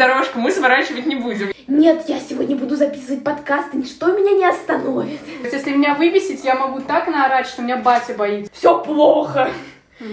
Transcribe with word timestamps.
дорожку 0.00 0.38
мы 0.38 0.50
сворачивать 0.50 1.06
не 1.06 1.16
будем. 1.16 1.52
Нет, 1.68 2.04
я 2.08 2.18
сегодня 2.18 2.56
буду 2.56 2.74
записывать 2.74 3.22
подкаст, 3.22 3.74
и 3.74 3.76
ничто 3.76 4.06
меня 4.16 4.32
не 4.32 4.46
остановит. 4.46 5.20
Если 5.44 5.70
меня 5.70 5.94
выбесить, 5.94 6.42
я 6.42 6.54
могу 6.54 6.80
так 6.80 7.06
наорать, 7.06 7.46
что 7.46 7.62
меня 7.62 7.76
батя 7.76 8.14
боится. 8.14 8.50
Все 8.52 8.82
плохо. 8.82 9.50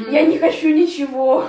Я 0.09 0.25
не 0.25 0.37
хочу 0.37 0.67
ничего. 0.67 1.45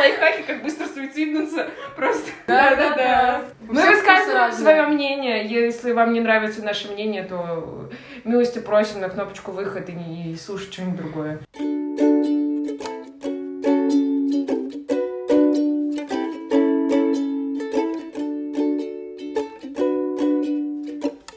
Лайфхаки, 0.00 0.42
как 0.46 0.62
быстро 0.62 0.86
суициднуться. 0.86 1.68
Просто. 1.94 2.30
Да-да-да. 2.46 3.42
Мы 3.60 3.84
высказываем 3.84 4.52
свое 4.52 4.82
мнение. 4.86 5.46
Если 5.46 5.92
вам 5.92 6.14
не 6.14 6.20
нравится 6.20 6.64
наше 6.64 6.90
мнение, 6.90 7.22
то 7.22 7.90
милости 8.24 8.60
просим 8.60 9.00
на 9.00 9.10
кнопочку 9.10 9.52
выход 9.52 9.90
и, 9.90 9.92
не, 9.92 10.32
и 10.32 10.36
слушать 10.36 10.72
что-нибудь 10.72 10.96
другое. 10.96 11.40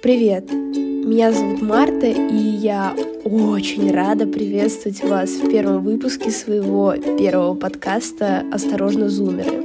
Привет! 0.01 0.51
Меня 0.51 1.31
зовут 1.31 1.61
Марта, 1.61 2.07
и 2.07 2.35
я 2.35 2.95
очень 3.23 3.91
рада 3.91 4.25
приветствовать 4.25 5.03
вас 5.03 5.29
в 5.29 5.47
первом 5.47 5.83
выпуске 5.83 6.31
своего 6.31 6.95
первого 7.19 7.53
подкаста 7.53 8.43
«Осторожно, 8.51 9.09
зумеры». 9.09 9.63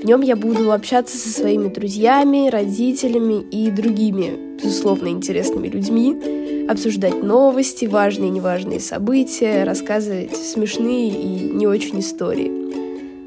В 0.00 0.04
нем 0.06 0.22
я 0.22 0.34
буду 0.36 0.72
общаться 0.72 1.18
со 1.18 1.28
своими 1.28 1.68
друзьями, 1.68 2.48
родителями 2.48 3.42
и 3.50 3.70
другими, 3.70 4.56
безусловно, 4.62 5.08
интересными 5.08 5.68
людьми, 5.68 6.66
обсуждать 6.66 7.22
новости, 7.22 7.84
важные 7.84 8.30
и 8.30 8.32
неважные 8.32 8.80
события, 8.80 9.64
рассказывать 9.64 10.34
смешные 10.34 11.10
и 11.10 11.50
не 11.52 11.66
очень 11.66 12.00
истории. 12.00 12.50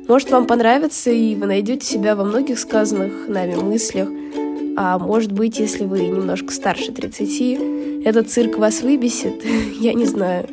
Может, 0.07 0.31
вам 0.31 0.47
понравится, 0.47 1.11
и 1.11 1.35
вы 1.35 1.45
найдете 1.45 1.85
себя 1.85 2.15
во 2.15 2.23
многих 2.23 2.57
сказанных 2.57 3.27
нами 3.27 3.53
мыслях, 3.53 4.09
а 4.79 4.99
может 4.99 5.31
быть, 5.31 5.57
если 5.57 5.85
вы 5.85 6.01
немножко 6.01 6.53
старше 6.53 6.91
30, 6.91 8.05
этот 8.05 8.29
цирк 8.29 8.59
вас 8.59 8.81
выбесит, 8.81 9.43
я 9.79 9.93
не 9.93 10.05
знаю. 10.05 10.47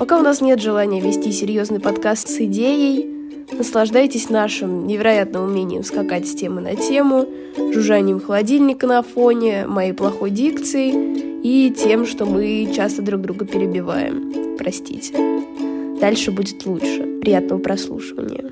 Пока 0.00 0.18
у 0.18 0.22
нас 0.22 0.40
нет 0.40 0.60
желания 0.60 1.00
вести 1.00 1.30
серьезный 1.30 1.78
подкаст 1.78 2.28
с 2.28 2.40
идеей, 2.40 3.06
наслаждайтесь 3.52 4.30
нашим 4.30 4.84
невероятным 4.88 5.44
умением 5.44 5.84
скакать 5.84 6.26
с 6.26 6.34
темы 6.34 6.60
на 6.60 6.74
тему, 6.74 7.28
жужжанием 7.56 8.18
холодильника 8.18 8.88
на 8.88 9.02
фоне, 9.02 9.64
моей 9.64 9.92
плохой 9.92 10.30
дикцией 10.30 11.40
и 11.44 11.70
тем, 11.70 12.06
что 12.06 12.26
мы 12.26 12.72
часто 12.74 13.00
друг 13.00 13.20
друга 13.20 13.46
перебиваем. 13.46 14.56
Простите. 14.58 15.14
Дальше 16.00 16.32
будет 16.32 16.66
лучше. 16.66 17.20
Приятного 17.20 17.60
прослушивания. 17.60 18.50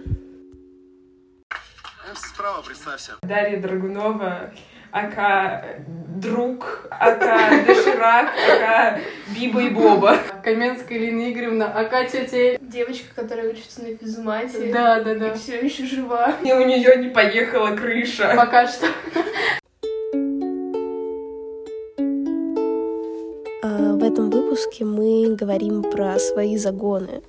Справа 2.14 2.62
представься. 2.62 3.14
Дарья 3.22 3.60
Драгунова, 3.60 4.52
ака 4.90 5.64
друг, 6.20 6.88
ака 6.90 7.64
доширак, 7.66 8.28
ака 8.50 9.00
Биба 9.34 9.62
и 9.62 9.70
Боба. 9.70 10.18
Каменская 10.42 10.98
Лина 10.98 11.30
Игоревна, 11.32 11.66
ака 11.66 12.04
тетя... 12.04 12.58
Девочка, 12.60 13.06
которая 13.14 13.50
учится 13.50 13.82
на 13.82 13.96
физмате. 13.96 14.72
Да, 14.72 15.00
да, 15.00 15.14
да. 15.14 15.28
И 15.28 15.34
все 15.36 15.60
еще 15.60 15.84
жива. 15.84 16.34
И 16.42 16.52
у 16.52 16.64
нее 16.64 16.96
не 16.96 17.08
поехала 17.08 17.74
крыша. 17.76 18.34
Пока 18.36 18.66
что. 18.66 18.86
А, 23.62 23.92
в 23.94 24.02
этом 24.02 24.30
выпуске 24.30 24.84
мы 24.84 25.34
говорим 25.34 25.82
про 25.82 26.18
свои 26.18 26.56
загоны. 26.56 27.22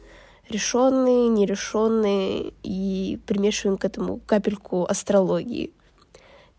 Решенные, 0.50 1.28
нерешенные, 1.28 2.54
и 2.64 3.20
примешиваем 3.28 3.78
к 3.78 3.86
этому 3.86 4.20
капельку 4.26 4.84
астрологии. 4.84 5.74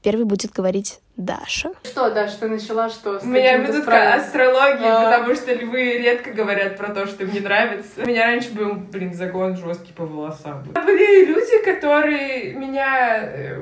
Первый 0.02 0.24
будет 0.24 0.52
говорить 0.52 1.00
Даша. 1.16 1.72
Что, 1.84 2.10
Даша, 2.10 2.40
ты 2.40 2.48
начала 2.48 2.88
что? 2.88 3.20
У 3.22 3.26
меня 3.26 3.58
минутка 3.58 4.14
астрологии, 4.14 4.86
а... 4.86 5.12
потому 5.12 5.34
что 5.34 5.52
львы 5.52 5.98
редко 5.98 6.30
говорят 6.30 6.78
про 6.78 6.94
то, 6.94 7.06
что 7.06 7.24
им 7.24 7.32
не 7.34 7.40
нравится. 7.40 8.02
У 8.02 8.06
меня 8.06 8.24
раньше 8.24 8.50
был, 8.52 8.76
блин, 8.76 9.12
загон 9.12 9.56
жесткий 9.56 9.92
по 9.92 10.06
волосам. 10.06 10.62
Были 10.62 11.26
люди, 11.26 11.62
которые 11.62 12.54
меня 12.54 13.24
э, 13.24 13.60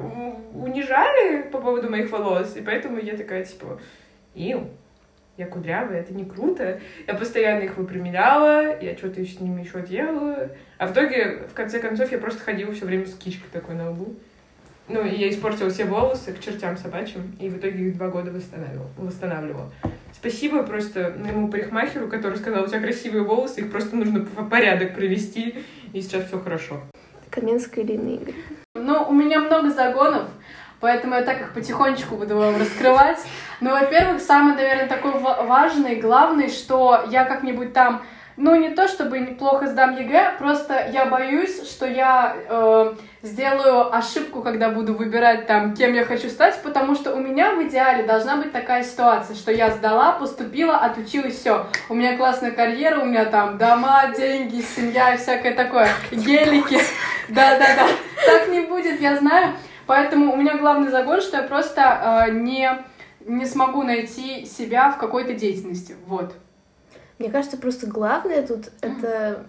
унижали 0.54 1.42
по 1.42 1.58
поводу 1.58 1.90
моих 1.90 2.10
волос, 2.12 2.54
и 2.54 2.60
поэтому 2.60 2.98
я 3.00 3.16
такая, 3.16 3.44
типа, 3.44 3.80
ил, 4.36 4.70
я 5.36 5.46
кудрявая, 5.46 6.00
это 6.00 6.14
не 6.14 6.24
круто. 6.24 6.80
Я 7.08 7.14
постоянно 7.14 7.62
их 7.62 7.76
выпрямляла, 7.76 8.80
я 8.80 8.96
что-то 8.96 9.24
с 9.24 9.40
ними 9.40 9.62
еще 9.62 9.80
делала. 9.82 10.50
А 10.78 10.86
в 10.86 10.92
итоге, 10.92 11.46
в 11.50 11.54
конце 11.54 11.80
концов, 11.80 12.12
я 12.12 12.18
просто 12.18 12.44
ходила 12.44 12.72
все 12.72 12.84
время 12.84 13.06
с 13.06 13.14
кичкой 13.14 13.48
такой 13.52 13.74
на 13.74 13.90
лбу. 13.90 14.14
Ну, 14.88 15.04
и 15.04 15.16
я 15.16 15.28
испортила 15.28 15.68
все 15.68 15.84
волосы 15.84 16.32
к 16.32 16.40
чертям 16.40 16.76
собачьим, 16.78 17.36
и 17.38 17.48
в 17.48 17.58
итоге 17.58 17.88
их 17.88 17.96
два 17.96 18.08
года 18.08 18.30
восстанавливала. 18.30 18.88
восстанавливала. 18.96 19.70
Спасибо 20.12 20.62
просто 20.62 21.14
моему 21.18 21.48
парикмахеру, 21.48 22.08
который 22.08 22.38
сказал, 22.38 22.64
у 22.64 22.66
тебя 22.66 22.80
красивые 22.80 23.22
волосы, 23.22 23.60
их 23.60 23.70
просто 23.70 23.96
нужно 23.96 24.20
в 24.20 24.48
порядок 24.48 24.94
привести, 24.94 25.56
и 25.92 26.00
сейчас 26.00 26.24
все 26.26 26.38
хорошо. 26.38 26.80
Каменская 27.30 27.84
Ирина 27.84 28.14
Игорь. 28.14 28.34
Ну, 28.74 29.04
у 29.06 29.12
меня 29.12 29.40
много 29.40 29.70
загонов, 29.70 30.28
поэтому 30.80 31.14
я 31.14 31.22
так 31.22 31.40
их 31.42 31.52
потихонечку 31.52 32.16
буду 32.16 32.36
вам 32.36 32.56
раскрывать. 32.56 33.18
Ну, 33.60 33.70
во-первых, 33.70 34.22
самый, 34.22 34.54
наверное, 34.54 34.88
такой 34.88 35.12
важный, 35.20 35.96
главный, 35.96 36.48
что 36.48 37.04
я 37.10 37.24
как-нибудь 37.24 37.74
там 37.74 38.02
ну, 38.38 38.54
не 38.54 38.70
то 38.70 38.86
чтобы 38.86 39.18
неплохо 39.18 39.66
сдам 39.66 39.96
ЕГЭ, 39.96 40.36
просто 40.38 40.88
я 40.92 41.06
боюсь, 41.06 41.68
что 41.68 41.86
я 41.86 42.36
э, 42.48 42.94
сделаю 43.22 43.94
ошибку, 43.94 44.42
когда 44.42 44.70
буду 44.70 44.94
выбирать 44.94 45.46
там, 45.46 45.74
кем 45.74 45.92
я 45.94 46.04
хочу 46.04 46.28
стать, 46.28 46.60
потому 46.62 46.94
что 46.94 47.14
у 47.14 47.20
меня 47.20 47.52
в 47.52 47.62
идеале 47.64 48.04
должна 48.04 48.36
быть 48.36 48.52
такая 48.52 48.84
ситуация, 48.84 49.34
что 49.34 49.50
я 49.50 49.70
сдала, 49.70 50.12
поступила, 50.12 50.76
отучилась, 50.76 51.36
все. 51.36 51.66
У 51.88 51.94
меня 51.94 52.16
классная 52.16 52.52
карьера, 52.52 53.00
у 53.00 53.06
меня 53.06 53.24
там 53.24 53.58
дома, 53.58 54.12
деньги, 54.16 54.60
семья 54.60 55.14
и 55.14 55.18
всякое 55.18 55.54
такое, 55.54 55.88
гелики. 56.10 56.78
Да-да-да. 57.28 57.88
Так 58.24 58.48
не 58.48 58.60
будет, 58.60 59.00
я 59.00 59.16
знаю. 59.16 59.54
Поэтому 59.86 60.32
у 60.32 60.36
меня 60.36 60.58
главный 60.58 60.90
загон, 60.90 61.20
что 61.20 61.38
я 61.38 61.42
просто 61.42 62.26
э, 62.28 62.30
не, 62.32 62.70
не 63.24 63.46
смогу 63.46 63.82
найти 63.82 64.44
себя 64.44 64.90
в 64.90 64.98
какой-то 64.98 65.32
деятельности. 65.34 65.96
Вот. 66.06 66.34
Мне 67.18 67.30
кажется, 67.30 67.56
просто 67.56 67.86
главное 67.86 68.46
тут 68.46 68.70
это, 68.80 69.46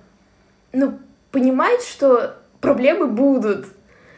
ну, 0.72 0.97
понимать, 1.31 1.84
что 1.84 2.38
проблемы 2.62 3.08
будут. 3.08 3.68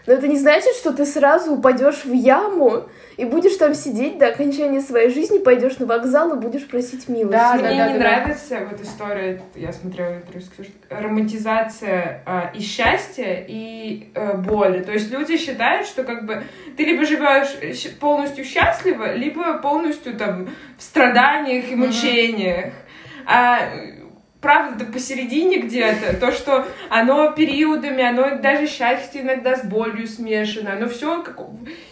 Но 0.07 0.13
это 0.13 0.28
не 0.28 0.38
значит, 0.38 0.74
что 0.75 0.94
ты 0.94 1.06
сразу 1.06 1.53
упадешь 1.53 2.06
в 2.06 2.12
яму 2.12 2.85
и 3.18 3.25
будешь 3.25 3.56
там 3.57 3.75
сидеть 3.75 4.18
до 4.18 4.29
окончания 4.29 4.81
своей 4.81 5.09
жизни, 5.09 5.38
пойдешь 5.38 5.78
на 5.78 5.85
вокзал 5.85 6.35
и 6.35 6.40
будешь 6.40 6.68
просить 6.68 7.07
милости. 7.07 7.31
Да, 7.31 7.53
Мне 7.53 7.78
да, 7.78 7.88
не 7.88 7.94
да, 7.94 8.00
нравится 8.00 8.59
да. 8.59 8.66
вот 8.72 8.81
история, 8.81 9.40
я 9.53 9.72
смотрела 9.72 10.16
интервью 10.16 10.72
романтизация 10.90 12.24
э, 12.25 12.57
и 12.57 12.62
счастья, 12.62 13.46
и 13.47 14.12
э, 14.16 14.38
боли. 14.38 14.81
То 14.81 14.91
есть 14.91 15.12
люди 15.12 15.38
считают, 15.38 15.85
что 15.85 16.03
как 16.03 16.25
бы 16.25 16.44
ты 16.75 16.84
либо 16.84 17.06
живешь 17.06 17.56
полностью 18.00 18.44
счастливо, 18.44 19.13
либо 19.13 19.59
полностью 19.59 20.18
там 20.18 20.50
в 20.80 20.81
страданиях 20.81 21.72
и 21.72 21.75
мучениях. 21.75 22.66
Mm-hmm 22.66 22.91
а, 23.25 23.59
правда 24.41 24.85
посередине 24.85 25.59
где-то, 25.59 26.18
то, 26.18 26.31
что 26.31 26.66
оно 26.90 27.31
периодами, 27.31 28.03
оно 28.03 28.38
даже 28.41 28.68
счастье 28.68 29.22
иногда 29.22 29.56
с 29.56 29.63
болью 29.63 30.07
смешано, 30.07 30.74
оно 30.74 30.90
все 30.90 31.22
как... 31.22 31.40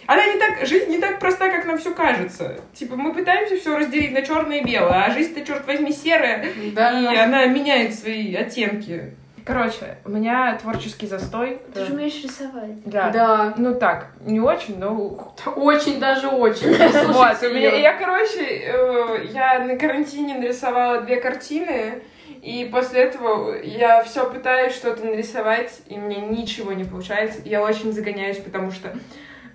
Она 0.07 0.25
не 0.25 0.39
так, 0.39 0.65
жизнь 0.65 0.89
не 0.89 0.97
так 0.97 1.19
проста, 1.19 1.49
как 1.49 1.65
нам 1.65 1.77
все 1.77 1.93
кажется. 1.93 2.59
Типа, 2.73 2.95
мы 2.95 3.13
пытаемся 3.13 3.57
все 3.57 3.77
разделить 3.77 4.11
на 4.11 4.23
черное 4.23 4.57
и 4.57 4.63
белое, 4.63 5.05
а 5.05 5.11
жизнь-то, 5.11 5.45
черт 5.45 5.65
возьми, 5.67 5.91
серая, 5.91 6.45
да. 6.73 6.99
и 6.99 7.15
она 7.15 7.45
меняет 7.45 7.93
свои 7.93 8.33
оттенки. 8.33 9.13
Короче, 9.45 9.97
у 10.05 10.09
меня 10.09 10.57
творческий 10.61 11.07
застой. 11.07 11.59
Ты 11.73 11.79
да. 11.79 11.85
же 11.85 11.93
умеешь 11.93 12.23
рисовать. 12.23 12.83
Да. 12.85 13.09
Да. 13.09 13.53
Ну 13.57 13.73
так, 13.73 14.11
не 14.21 14.39
очень, 14.39 14.77
но... 14.77 15.33
Очень 15.55 15.99
даже 15.99 16.27
очень. 16.27 16.69
Вот, 17.07 17.37
у 17.41 17.53
меня... 17.53 17.75
Я, 17.75 17.93
короче, 17.93 18.43
э, 18.43 19.25
я 19.33 19.59
на 19.59 19.75
карантине 19.75 20.35
нарисовала 20.37 21.01
две 21.01 21.17
картины, 21.17 22.03
и 22.41 22.69
после 22.71 23.01
этого 23.01 23.61
я 23.61 24.03
все 24.03 24.29
пытаюсь 24.29 24.73
что-то 24.73 25.05
нарисовать, 25.05 25.81
и 25.87 25.97
мне 25.97 26.17
ничего 26.17 26.73
не 26.73 26.83
получается. 26.83 27.41
Я 27.45 27.61
очень 27.61 27.91
загоняюсь, 27.91 28.37
потому 28.37 28.71
что 28.71 28.93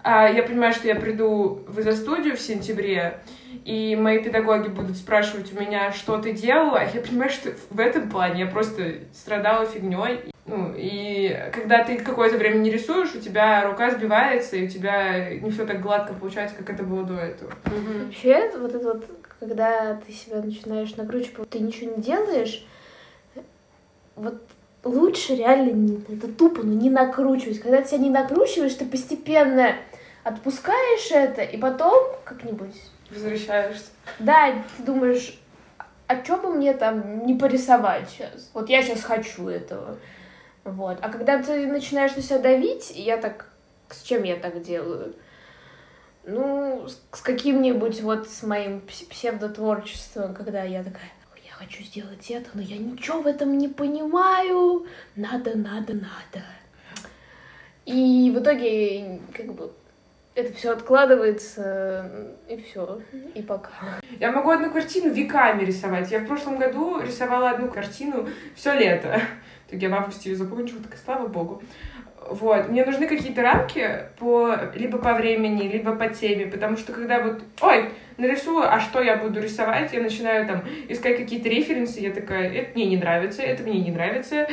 а, 0.03 0.29
я 0.29 0.43
понимаю, 0.43 0.75
что 0.75 0.87
я 0.87 0.97
приду 0.97 1.65
в 1.67 1.79
изо-студию 1.81 2.37
в 2.37 2.41
сентябре, 2.41 3.21
и 3.65 3.97
мои 3.97 4.23
педагоги 4.23 4.69
будут 4.69 4.97
спрашивать 4.97 5.53
у 5.57 5.61
меня, 5.61 5.93
что 5.93 6.19
ты 6.19 6.33
делала, 6.33 6.81
а 6.81 6.85
я 6.85 7.01
понимаю, 7.01 7.31
что 7.31 7.55
в 7.71 7.81
этом 7.81 8.11
плане 8.11 8.41
я 8.41 8.47
просто 8.47 8.97
страдала 9.15 9.65
фигней. 9.65 10.21
Ну, 10.47 10.75
и 10.77 11.35
когда 11.55 11.83
ты 11.85 11.99
какое-то 11.99 12.37
время 12.37 12.59
не 12.59 12.71
рисуешь, 12.71 13.15
у 13.15 13.21
тебя 13.21 13.67
рука 13.67 13.91
сбивается, 13.91 14.57
и 14.57 14.67
у 14.67 14.69
тебя 14.69 15.31
не 15.37 15.51
все 15.51 15.65
так 15.65 15.81
гладко 15.81 16.13
получается, 16.13 16.55
как 16.57 16.69
это 16.69 16.83
было 16.83 17.05
до 17.05 17.15
этого. 17.15 17.53
Угу. 17.65 18.05
Вообще, 18.05 18.51
вот 18.59 18.75
это 18.75 18.85
вот, 18.93 19.07
когда 19.41 19.95
ты 20.07 20.13
себя 20.13 20.43
начинаешь 20.43 20.95
накручивать, 20.97 21.49
ты 21.49 21.61
ничего 21.61 21.97
не 21.97 22.03
делаешь, 22.03 22.67
вот 24.17 24.43
лучше 24.85 25.35
реально 25.35 26.01
это 26.09 26.29
тупо, 26.29 26.63
но 26.63 26.73
не 26.75 26.91
накручивать. 26.91 27.61
Когда 27.61 27.83
ты 27.83 27.89
себя 27.89 27.99
не 27.99 28.11
накручиваешь, 28.11 28.75
ты 28.75 28.85
постепенно 28.85 29.77
отпускаешь 30.23 31.11
это, 31.11 31.43
и 31.43 31.57
потом 31.57 32.17
как-нибудь... 32.25 32.75
Возвращаешься. 33.11 33.91
Да, 34.19 34.53
ты 34.77 34.83
думаешь, 34.83 35.39
а 36.07 36.23
что 36.23 36.37
бы 36.37 36.55
мне 36.55 36.75
там 36.75 37.27
не 37.27 37.35
порисовать 37.35 38.09
сейчас? 38.11 38.51
Вот 38.55 38.69
я 38.69 38.83
сейчас 38.83 39.03
хочу 39.03 39.49
этого. 39.49 39.97
Вот. 40.65 40.99
А 41.01 41.09
когда 41.11 41.43
ты 41.43 41.67
начинаешь 41.67 42.17
на 42.17 42.23
себя 42.23 42.39
давить, 42.39 42.93
я 42.95 43.17
так... 43.17 43.49
С 43.91 44.03
чем 44.03 44.23
я 44.23 44.37
так 44.37 44.63
делаю? 44.63 45.15
Ну, 46.27 46.87
с 47.13 47.21
каким-нибудь 47.21 48.01
вот 48.01 48.29
с 48.29 48.43
моим 48.43 48.81
псевдотворчеством, 48.81 50.35
когда 50.35 50.63
я 50.63 50.83
такая, 50.83 51.11
хочу 51.65 51.83
сделать 51.83 52.31
это, 52.31 52.51
но 52.55 52.63
я 52.63 52.77
ничего 52.77 53.23
в 53.23 53.27
этом 53.27 53.57
не 53.59 53.69
понимаю. 53.69 54.87
Надо, 55.17 55.57
надо, 55.57 55.95
надо. 55.95 56.45
И 57.87 58.33
в 58.35 58.41
итоге, 58.41 59.21
как 59.33 59.53
бы, 59.53 59.71
это 60.35 60.53
все 60.55 60.73
откладывается, 60.73 62.11
и 62.49 62.57
все, 62.63 63.01
и 63.35 63.43
пока. 63.43 64.01
Я 64.19 64.33
могу 64.33 64.51
одну 64.51 64.71
картину 64.71 65.13
веками 65.13 65.65
рисовать. 65.65 66.11
Я 66.11 66.21
в 66.21 66.27
прошлом 66.27 66.59
году 66.59 67.01
рисовала 67.01 67.51
одну 67.51 67.71
картину 67.71 68.29
все 68.55 68.75
лето. 68.75 69.21
Так 69.71 69.81
я 69.81 69.89
в 69.89 69.95
августе 69.95 70.31
ее 70.31 70.37
закончила, 70.37 70.83
так 70.83 70.99
слава 71.03 71.27
богу. 71.27 71.63
Вот, 72.31 72.69
мне 72.71 72.85
нужны 72.85 73.07
какие-то 73.07 73.43
рамки 73.43 74.07
по, 74.19 74.57
либо 74.75 74.99
по 74.99 75.13
времени, 75.13 75.69
либо 75.69 75.95
по 75.95 76.09
теме, 76.09 76.47
потому 76.47 76.77
что 76.77 76.93
когда 76.93 77.21
вот, 77.21 77.43
ой, 77.61 77.91
нарисую, 78.17 78.65
а 78.73 78.81
что 78.81 79.03
я 79.03 79.17
буду 79.17 79.41
рисовать, 79.41 79.93
я 79.93 80.01
начинаю 80.01 80.47
там 80.47 80.65
искать 80.89 81.19
какие-то 81.19 81.49
референсы, 81.49 82.01
я 82.01 82.13
такая, 82.13 82.51
это 82.51 82.71
мне 82.75 82.87
не 82.87 82.97
нравится, 82.97 83.43
это 83.43 83.63
мне 83.63 83.81
не 83.81 83.91
нравится, 83.91 84.49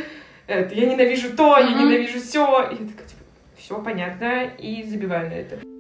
это, 0.48 0.76
я 0.76 0.86
ненавижу 0.86 1.36
то, 1.36 1.58
mm-hmm. 1.58 1.72
я 1.72 1.82
ненавижу 1.82 2.20
все, 2.20 2.70
и 2.72 2.84
я 2.84 2.90
такая, 2.90 3.08
типа, 3.08 3.24
все 3.58 3.82
понятно, 3.82 4.50
и 4.58 4.84
забиваю 4.84 5.30
на 5.30 5.34
это. 5.34 5.71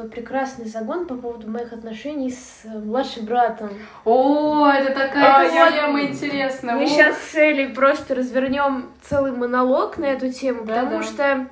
Свой 0.00 0.10
прекрасный 0.10 0.64
загон 0.64 1.06
по 1.06 1.14
поводу 1.14 1.50
моих 1.50 1.72
отношений 1.72 2.30
с 2.30 2.62
э, 2.64 2.68
младшим 2.68 3.26
братом. 3.26 3.70
О, 4.04 4.66
это 4.66 4.94
такая 4.94 5.68
а, 5.68 5.70
тема 5.70 6.00
интересная. 6.02 6.74
Мы 6.74 6.84
О. 6.84 6.86
сейчас 6.86 7.16
с 7.18 7.34
Элей 7.34 7.68
просто 7.68 8.14
развернем 8.14 8.90
целый 9.02 9.32
монолог 9.32 9.98
на 9.98 10.06
эту 10.06 10.32
тему, 10.32 10.64
да, 10.64 10.76
потому 10.76 10.98
да. 10.98 11.02
что 11.02 11.48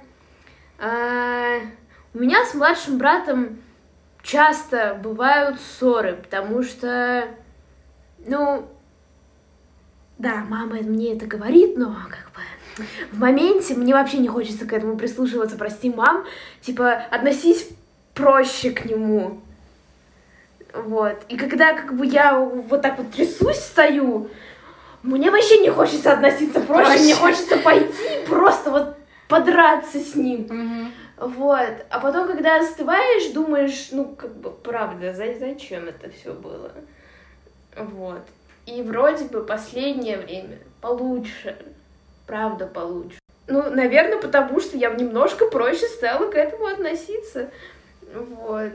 а, 0.79 1.59
у 2.15 2.19
меня 2.19 2.45
с 2.45 2.55
младшим 2.55 2.97
братом 2.97 3.59
часто 4.23 4.99
бывают 5.03 5.61
ссоры, 5.61 6.15
потому 6.15 6.63
что, 6.63 7.25
ну, 8.27 8.67
да, 10.17 10.45
мама 10.49 10.77
мне 10.77 11.15
это 11.15 11.27
говорит, 11.27 11.77
но 11.77 11.95
как 12.09 12.33
бы 12.33 12.41
в 13.13 13.19
моменте 13.19 13.75
мне 13.75 13.93
вообще 13.93 14.19
не 14.19 14.29
хочется 14.29 14.65
к 14.65 14.73
этому 14.73 14.97
прислушиваться, 14.97 15.57
прости, 15.57 15.91
мам, 15.91 16.25
типа, 16.63 16.93
относись 17.11 17.69
проще 18.19 18.71
к 18.73 18.85
нему. 18.85 19.41
Вот. 20.75 21.17
И 21.29 21.37
когда 21.37 21.73
как 21.73 21.95
бы 21.95 22.05
я 22.05 22.39
вот 22.39 22.83
так 22.83 22.99
вот 22.99 23.13
трясусь, 23.13 23.59
стою, 23.59 24.29
мне 25.03 25.31
вообще 25.31 25.59
не 25.59 25.71
хочется 25.71 26.13
относиться 26.13 26.61
проще, 26.61 26.85
проще. 26.85 27.03
мне 27.05 27.15
хочется 27.15 27.57
пойти 27.59 28.27
просто 28.29 28.71
вот 28.71 28.97
подраться 29.29 29.99
с 30.01 30.15
ним. 30.15 30.45
Угу. 30.45 31.31
Вот. 31.31 31.87
А 31.91 32.01
потом, 32.01 32.27
когда 32.27 32.61
остываешь, 32.61 33.33
думаешь, 33.33 33.89
ну, 33.93 34.05
как 34.05 34.35
бы, 34.37 34.51
правда, 34.51 35.15
зачем 35.15 35.89
это 35.89 36.11
все 36.11 36.33
было? 36.33 36.73
Вот. 37.77 38.23
И 38.67 38.83
вроде 38.83 39.25
бы 39.25 39.45
последнее 39.45 40.19
время 40.19 40.59
получше. 40.81 41.57
Правда, 42.27 42.67
получше. 42.67 43.19
Ну, 43.47 43.71
наверное, 43.71 44.19
потому 44.19 44.61
что 44.61 44.77
я 44.77 44.91
немножко 44.91 45.47
проще 45.47 45.87
стала 45.87 46.31
к 46.31 46.35
этому 46.35 46.67
относиться. 46.67 47.51
Вот. 48.15 48.73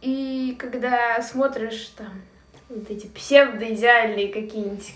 И 0.00 0.56
когда 0.58 1.22
смотришь 1.22 1.92
там 1.96 2.22
вот 2.68 2.90
эти 2.90 3.06
псевдоидеальные 3.06 4.32
какие-нибудь 4.32 4.94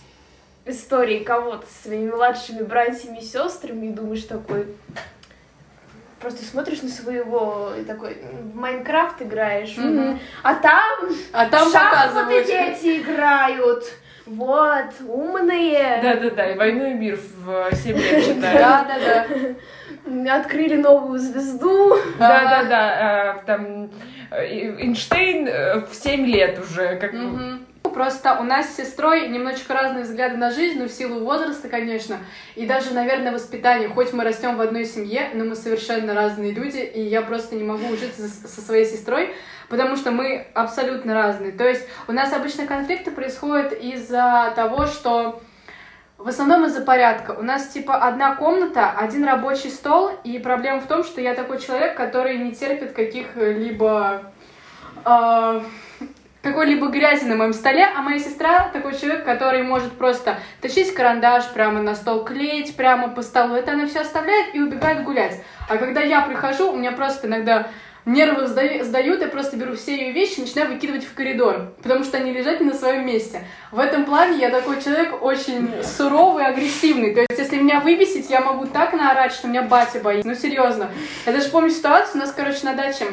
истории 0.64 1.22
кого-то 1.22 1.66
с 1.66 1.84
своими 1.84 2.10
младшими 2.10 2.62
братьями 2.62 3.18
и 3.18 3.24
сестрами 3.24 3.86
и 3.86 3.92
думаешь 3.92 4.24
такой, 4.24 4.66
просто 6.20 6.44
смотришь 6.44 6.82
на 6.82 6.88
своего 6.88 7.72
и 7.78 7.84
такой 7.84 8.18
в 8.42 8.56
Майнкрафт 8.56 9.22
играешь, 9.22 9.76
mm-hmm. 9.76 10.18
а 10.42 10.54
там, 10.54 11.10
а 11.32 11.46
там 11.46 11.70
шахматы 11.70 12.44
дети 12.44 13.00
играют. 13.00 13.84
Вот, 14.26 14.92
умные. 15.06 16.00
Да-да-да, 16.02 16.50
и 16.50 16.56
«Войну 16.56 16.90
и 16.90 16.94
мир» 16.94 17.16
в 17.44 17.72
7 17.72 17.96
лет 17.96 18.24
читаю. 18.24 18.58
Да-да-да. 18.58 19.26
Открыли 20.28 20.76
новую 20.76 21.18
звезду. 21.18 21.96
Да-да-да, 22.18 23.42
там 23.46 23.90
Эйнштейн 24.30 25.48
э, 25.48 25.80
в 25.86 25.94
7 25.94 26.26
лет 26.26 26.58
уже. 26.58 26.96
как 26.96 27.12
Просто 27.96 28.36
у 28.38 28.42
нас 28.42 28.68
с 28.68 28.76
сестрой 28.76 29.28
немножечко 29.28 29.72
разные 29.72 30.04
взгляды 30.04 30.36
на 30.36 30.50
жизнь, 30.50 30.78
ну, 30.78 30.86
в 30.86 30.90
силу 30.90 31.24
возраста, 31.24 31.68
конечно, 31.68 32.18
и 32.54 32.66
даже, 32.66 32.92
наверное, 32.92 33.32
воспитание. 33.32 33.88
Хоть 33.88 34.12
мы 34.12 34.22
растем 34.22 34.56
в 34.56 34.60
одной 34.60 34.84
семье, 34.84 35.30
но 35.32 35.44
мы 35.44 35.56
совершенно 35.56 36.12
разные 36.12 36.52
люди, 36.52 36.78
и 36.78 37.00
я 37.00 37.22
просто 37.22 37.54
не 37.54 37.64
могу 37.64 37.86
ужиться 37.86 38.28
со 38.28 38.60
своей 38.60 38.84
сестрой, 38.84 39.34
потому 39.70 39.96
что 39.96 40.10
мы 40.10 40.46
абсолютно 40.52 41.14
разные. 41.14 41.52
То 41.52 41.66
есть 41.66 41.88
у 42.06 42.12
нас 42.12 42.34
обычно 42.34 42.66
конфликты 42.66 43.12
происходят 43.12 43.72
из-за 43.72 44.52
того, 44.54 44.86
что 44.86 45.40
в 46.18 46.28
основном 46.28 46.64
из-за 46.64 46.80
порядка. 46.80 47.32
У 47.32 47.42
нас 47.42 47.68
типа 47.68 47.96
одна 47.96 48.34
комната, 48.36 48.90
один 48.90 49.24
рабочий 49.24 49.70
стол, 49.70 50.10
и 50.24 50.38
проблема 50.38 50.80
в 50.80 50.86
том, 50.86 51.04
что 51.04 51.20
я 51.20 51.34
такой 51.34 51.60
человек, 51.60 51.96
который 51.96 52.38
не 52.38 52.52
терпит 52.52 52.92
каких-либо 52.92 54.22
э, 55.04 55.60
какой-либо 56.42 56.88
грязи 56.88 57.24
на 57.24 57.36
моем 57.36 57.52
столе, 57.52 57.86
а 57.94 58.02
моя 58.02 58.18
сестра 58.18 58.70
такой 58.72 58.96
человек, 58.96 59.24
который 59.24 59.62
может 59.62 59.92
просто 59.92 60.38
тащить 60.60 60.94
карандаш 60.94 61.48
прямо 61.52 61.82
на 61.82 61.94
стол, 61.94 62.24
клеить 62.24 62.76
прямо 62.76 63.08
по 63.08 63.22
столу. 63.22 63.54
Это 63.54 63.72
она 63.72 63.86
все 63.86 64.00
оставляет 64.00 64.54
и 64.54 64.60
убегает 64.60 65.02
гулять. 65.02 65.42
А 65.68 65.76
когда 65.76 66.00
я 66.00 66.22
прихожу, 66.22 66.72
у 66.72 66.76
меня 66.76 66.92
просто 66.92 67.26
иногда 67.26 67.68
нервы 68.06 68.46
сдают, 68.46 69.20
я 69.20 69.28
просто 69.28 69.56
беру 69.56 69.74
все 69.74 69.96
ее 69.96 70.12
вещи 70.12 70.38
и 70.38 70.42
начинаю 70.42 70.72
выкидывать 70.72 71.04
в 71.04 71.12
коридор, 71.14 71.72
потому 71.82 72.04
что 72.04 72.16
они 72.16 72.32
лежат 72.32 72.60
не 72.60 72.66
на 72.68 72.74
своем 72.74 73.04
месте. 73.04 73.42
В 73.72 73.78
этом 73.78 74.04
плане 74.04 74.38
я 74.38 74.50
такой 74.50 74.80
человек 74.80 75.22
очень 75.22 75.70
суровый, 75.82 76.46
агрессивный. 76.46 77.14
То 77.14 77.20
есть, 77.20 77.38
если 77.38 77.56
меня 77.56 77.80
выбесить, 77.80 78.30
я 78.30 78.40
могу 78.40 78.66
так 78.66 78.92
наорать, 78.94 79.32
что 79.32 79.48
меня 79.48 79.62
батя 79.62 79.98
боится. 79.98 80.28
Ну, 80.28 80.34
серьезно. 80.34 80.90
Я 81.26 81.32
даже 81.32 81.50
помню 81.50 81.70
ситуацию, 81.70 82.14
у 82.14 82.18
нас, 82.18 82.32
короче, 82.32 82.64
на 82.64 82.74
даче 82.74 83.06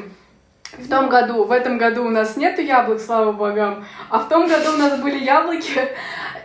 в 0.78 0.90
том 0.90 1.10
году, 1.10 1.44
в 1.44 1.52
этом 1.52 1.78
году 1.78 2.06
у 2.06 2.10
нас 2.10 2.36
нету 2.36 2.62
яблок, 2.62 3.00
слава 3.00 3.32
богам, 3.32 3.86
а 4.10 4.20
в 4.20 4.30
том 4.30 4.48
году 4.48 4.74
у 4.74 4.78
нас 4.78 5.00
были 5.00 5.20
яблоки, 5.20 5.90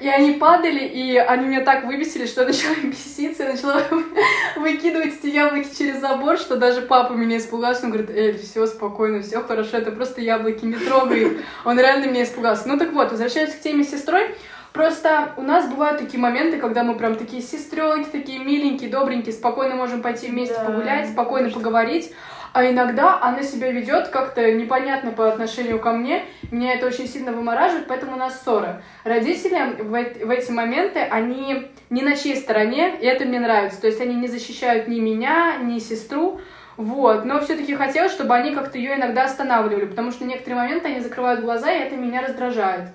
и 0.00 0.09
они 0.09 0.33
падали, 0.33 0.81
и 0.81 1.17
они 1.17 1.47
меня 1.47 1.62
так 1.62 1.85
выбесили, 1.85 2.26
что 2.26 2.43
я 2.43 2.49
начала 2.49 2.75
беситься, 2.85 3.45
я 3.45 3.50
начала 3.50 3.83
выкидывать 4.57 5.14
эти 5.23 5.28
яблоки 5.35 5.69
через 5.76 6.00
забор, 6.00 6.38
что 6.38 6.57
даже 6.57 6.83
папа 6.83 7.12
меня 7.12 7.38
испугался, 7.38 7.85
он 7.85 7.93
говорит, 7.93 8.11
Эль, 8.11 8.38
все 8.38 8.67
спокойно, 8.67 9.23
все 9.23 9.40
хорошо, 9.40 9.78
это 9.78 9.93
просто 9.93 10.21
яблоки, 10.21 10.64
не 10.64 10.75
трогай 10.75 11.23
их. 11.23 11.33
Он 11.64 11.78
реально 11.78 12.07
меня 12.07 12.25
испугался. 12.25 12.69
Ну 12.69 12.78
так 12.78 12.93
вот, 12.93 13.11
возвращаясь 13.11 13.55
к 13.55 13.61
теме 13.61 13.85
с 13.85 13.90
сестрой, 13.90 14.35
Просто 14.75 15.33
у 15.37 15.43
нас 15.43 15.69
бывают 15.69 15.99
такие 15.99 16.21
моменты, 16.21 16.59
когда 16.59 16.85
мы 16.85 16.95
прям 16.95 17.17
такие 17.17 17.43
сестренки, 17.43 18.11
такие 18.12 18.38
миленькие, 18.38 18.90
добренькие, 18.90 19.33
спокойно 19.33 19.75
можем 19.75 20.02
пойти 20.02 20.28
вместе 20.28 20.55
да, 20.55 20.67
погулять, 20.67 21.11
спокойно 21.11 21.50
поговорить 21.50 22.12
а 22.52 22.69
иногда 22.69 23.21
она 23.21 23.43
себя 23.43 23.71
ведет 23.71 24.09
как-то 24.09 24.52
непонятно 24.52 25.11
по 25.11 25.28
отношению 25.28 25.78
ко 25.78 25.93
мне, 25.93 26.25
меня 26.50 26.75
это 26.75 26.87
очень 26.87 27.07
сильно 27.07 27.33
вымораживает, 27.33 27.87
поэтому 27.87 28.14
у 28.14 28.19
нас 28.19 28.43
ссора. 28.43 28.83
Родители 29.05 29.83
в, 29.83 29.90
в 29.90 30.31
эти 30.31 30.50
моменты, 30.50 31.00
они 31.00 31.71
не 31.90 32.02
на 32.02 32.17
чьей 32.17 32.37
стороне, 32.37 32.97
и 33.00 33.07
это 33.07 33.25
мне 33.25 33.40
нравится, 33.40 33.81
то 33.81 33.87
есть 33.87 34.00
они 34.00 34.14
не 34.14 34.28
защищают 34.28 34.88
ни 34.88 35.00
меня, 35.00 35.57
ни 35.57 35.78
сестру, 35.78 36.40
вот, 36.76 37.25
но 37.25 37.40
все-таки 37.40 37.75
хотелось, 37.75 38.12
чтобы 38.12 38.35
они 38.35 38.55
как-то 38.55 38.78
ее 38.78 38.95
иногда 38.95 39.25
останавливали, 39.25 39.87
потому 39.87 40.12
что 40.12 40.25
некоторые 40.25 40.62
моменты 40.62 40.88
они 40.88 41.00
закрывают 41.00 41.40
глаза, 41.40 41.73
и 41.73 41.81
это 41.81 41.97
меня 41.97 42.23
раздражает. 42.23 42.90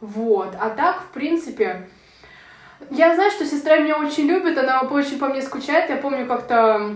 Вот, 0.00 0.54
а 0.60 0.70
так, 0.70 1.02
в 1.02 1.12
принципе, 1.12 1.88
я 2.90 3.14
знаю, 3.14 3.30
что 3.30 3.44
сестра 3.44 3.78
меня 3.78 3.98
очень 3.98 4.26
любит, 4.26 4.58
она 4.58 4.80
очень 4.80 5.18
по 5.18 5.28
мне 5.28 5.42
скучает, 5.42 5.90
я 5.90 5.96
помню 5.96 6.26
как-то 6.26 6.94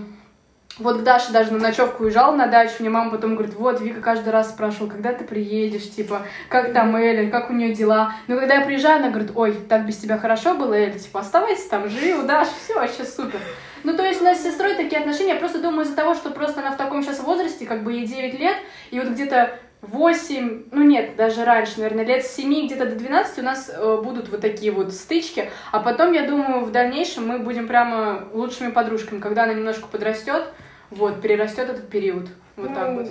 вот 0.82 1.02
Даша 1.04 1.32
даже 1.32 1.52
на 1.52 1.58
ночевку 1.58 2.04
уезжала 2.04 2.34
на 2.34 2.46
дачу, 2.46 2.74
мне 2.80 2.90
мама 2.90 3.10
потом 3.10 3.34
говорит, 3.34 3.54
вот, 3.54 3.80
Вика 3.80 4.00
каждый 4.00 4.30
раз 4.30 4.50
спрашивала, 4.50 4.90
когда 4.90 5.12
ты 5.12 5.24
приедешь, 5.24 5.90
типа, 5.90 6.22
как 6.48 6.72
там 6.72 6.94
Эля, 6.96 7.30
как 7.30 7.50
у 7.50 7.52
нее 7.52 7.72
дела. 7.72 8.14
Но 8.26 8.36
когда 8.38 8.56
я 8.56 8.66
приезжаю, 8.66 8.98
она 8.98 9.10
говорит, 9.10 9.32
ой, 9.34 9.52
так 9.68 9.86
без 9.86 9.96
тебя 9.96 10.18
хорошо 10.18 10.54
было, 10.54 10.74
Эля, 10.74 10.98
типа, 10.98 11.20
оставайся 11.20 11.70
там, 11.70 11.88
живи 11.88 12.14
у 12.14 12.22
Даши, 12.22 12.50
все, 12.64 12.74
вообще 12.74 13.04
супер. 13.04 13.40
Ну, 13.84 13.96
то 13.96 14.04
есть 14.04 14.20
у 14.20 14.24
нас 14.24 14.38
с 14.38 14.44
сестрой 14.44 14.74
такие 14.74 15.00
отношения, 15.00 15.34
я 15.34 15.40
просто 15.40 15.60
думаю 15.60 15.84
из-за 15.84 15.96
того, 15.96 16.14
что 16.14 16.30
просто 16.30 16.60
она 16.60 16.70
в 16.70 16.76
таком 16.76 17.02
сейчас 17.02 17.20
возрасте, 17.20 17.66
как 17.66 17.82
бы 17.82 17.92
ей 17.92 18.06
9 18.06 18.38
лет, 18.38 18.56
и 18.90 19.00
вот 19.00 19.08
где-то 19.08 19.58
8, 19.82 20.66
ну 20.70 20.84
нет, 20.84 21.16
даже 21.16 21.44
раньше, 21.44 21.80
наверное, 21.80 22.04
лет 22.04 22.24
с 22.24 22.36
7 22.36 22.66
где-то 22.66 22.86
до 22.86 22.94
12 22.94 23.38
у 23.38 23.42
нас 23.42 23.68
э, 23.68 24.00
будут 24.02 24.28
вот 24.28 24.40
такие 24.40 24.70
вот 24.70 24.92
стычки, 24.92 25.50
а 25.72 25.80
потом, 25.80 26.12
я 26.12 26.24
думаю, 26.24 26.64
в 26.64 26.70
дальнейшем 26.70 27.26
мы 27.26 27.40
будем 27.40 27.66
прямо 27.66 28.28
лучшими 28.32 28.70
подружками, 28.70 29.18
когда 29.18 29.42
она 29.42 29.54
немножко 29.54 29.88
подрастет, 29.88 30.52
вот, 30.96 31.20
перерастет 31.20 31.68
этот 31.68 31.88
период. 31.88 32.28
Вот 32.56 32.68
Ну, 32.70 32.74
так 32.74 32.94
вот. 32.94 33.08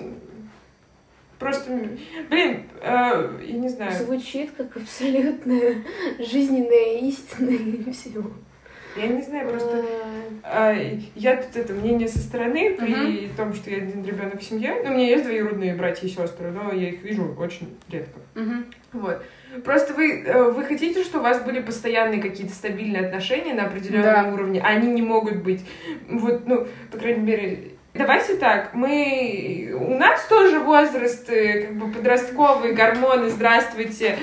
Просто, 1.40 1.72
блин, 2.30 2.64
э, 2.82 3.40
я 3.44 3.58
не 3.58 3.70
знаю. 3.70 3.92
Звучит 3.94 4.52
как 4.56 4.78
абсолютно 4.78 5.60
жизненная 6.20 7.00
истина 7.02 7.50
и 7.50 7.92
всего. 7.92 8.30
Я 8.96 9.08
не 9.08 9.22
знаю, 9.22 9.48
просто 9.50 9.84
а, 10.44 10.74
я 11.16 11.38
тут 11.38 11.56
это 11.56 11.74
мнение 11.74 12.08
со 12.10 12.20
стороны 12.20 12.76
при 12.76 13.26
Мгм. 13.28 13.36
том, 13.38 13.54
что 13.54 13.70
я 13.72 13.78
один 13.78 14.04
ребенок 14.04 14.40
в 14.42 14.44
семье. 14.44 14.82
Ну, 14.84 14.92
у 14.92 14.94
меня 14.94 15.08
есть 15.08 15.24
двоюродные 15.24 15.76
братья 15.76 16.06
и 16.06 16.10
сестры, 16.10 16.52
но 16.52 16.74
я 16.74 16.90
их 16.90 17.02
вижу 17.02 17.34
очень 17.40 17.76
редко. 17.90 18.20
Мгм. 18.36 18.66
Вот. 18.92 19.24
Просто 19.64 19.94
вы, 19.94 20.24
э, 20.24 20.44
вы 20.52 20.66
хотите, 20.66 21.04
чтобы 21.04 21.20
у 21.22 21.24
вас 21.30 21.42
были 21.42 21.62
постоянные 21.62 22.22
какие-то 22.22 22.54
стабильные 22.54 23.06
отношения 23.06 23.54
на 23.54 23.66
определенном 23.68 24.04
Да. 24.04 24.34
уровне, 24.34 24.62
а 24.62 24.68
они 24.68 24.92
не 24.92 25.02
могут 25.02 25.38
быть. 25.38 25.62
Вот, 26.10 26.46
ну, 26.46 26.68
по 26.92 26.98
крайней 26.98 27.22
мере, 27.24 27.71
Давайте 27.94 28.36
так, 28.36 28.74
мы... 28.74 29.76
У 29.78 29.98
нас 29.98 30.26
тоже 30.28 30.60
возраст, 30.60 31.30
э, 31.30 31.64
как 31.64 31.76
бы 31.76 31.92
подростковый, 31.92 32.74
гормоны, 32.74 33.30
здравствуйте, 33.30 34.18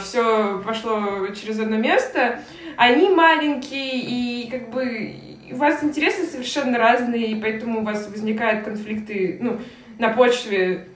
все 0.00 0.62
пошло 0.64 1.26
через 1.28 1.60
одно 1.60 1.76
место. 1.76 2.40
Они 2.76 3.10
маленькие, 3.10 4.00
и 4.00 4.50
как 4.50 4.70
бы 4.70 5.14
у 5.52 5.56
вас 5.56 5.84
интересы 5.84 6.26
совершенно 6.26 6.78
разные, 6.78 7.26
и 7.28 7.40
поэтому 7.40 7.80
у 7.80 7.84
вас 7.84 8.08
возникают 8.08 8.64
конфликты, 8.64 9.38
ну, 9.40 9.60
на 9.98 10.10
почве 10.10 10.88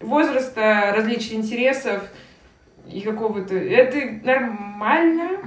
возраста, 0.00 0.92
различия 0.96 1.34
интересов 1.34 2.02
и 2.90 3.00
какого-то... 3.00 3.54
Это 3.54 4.24
нормально. 4.24 5.38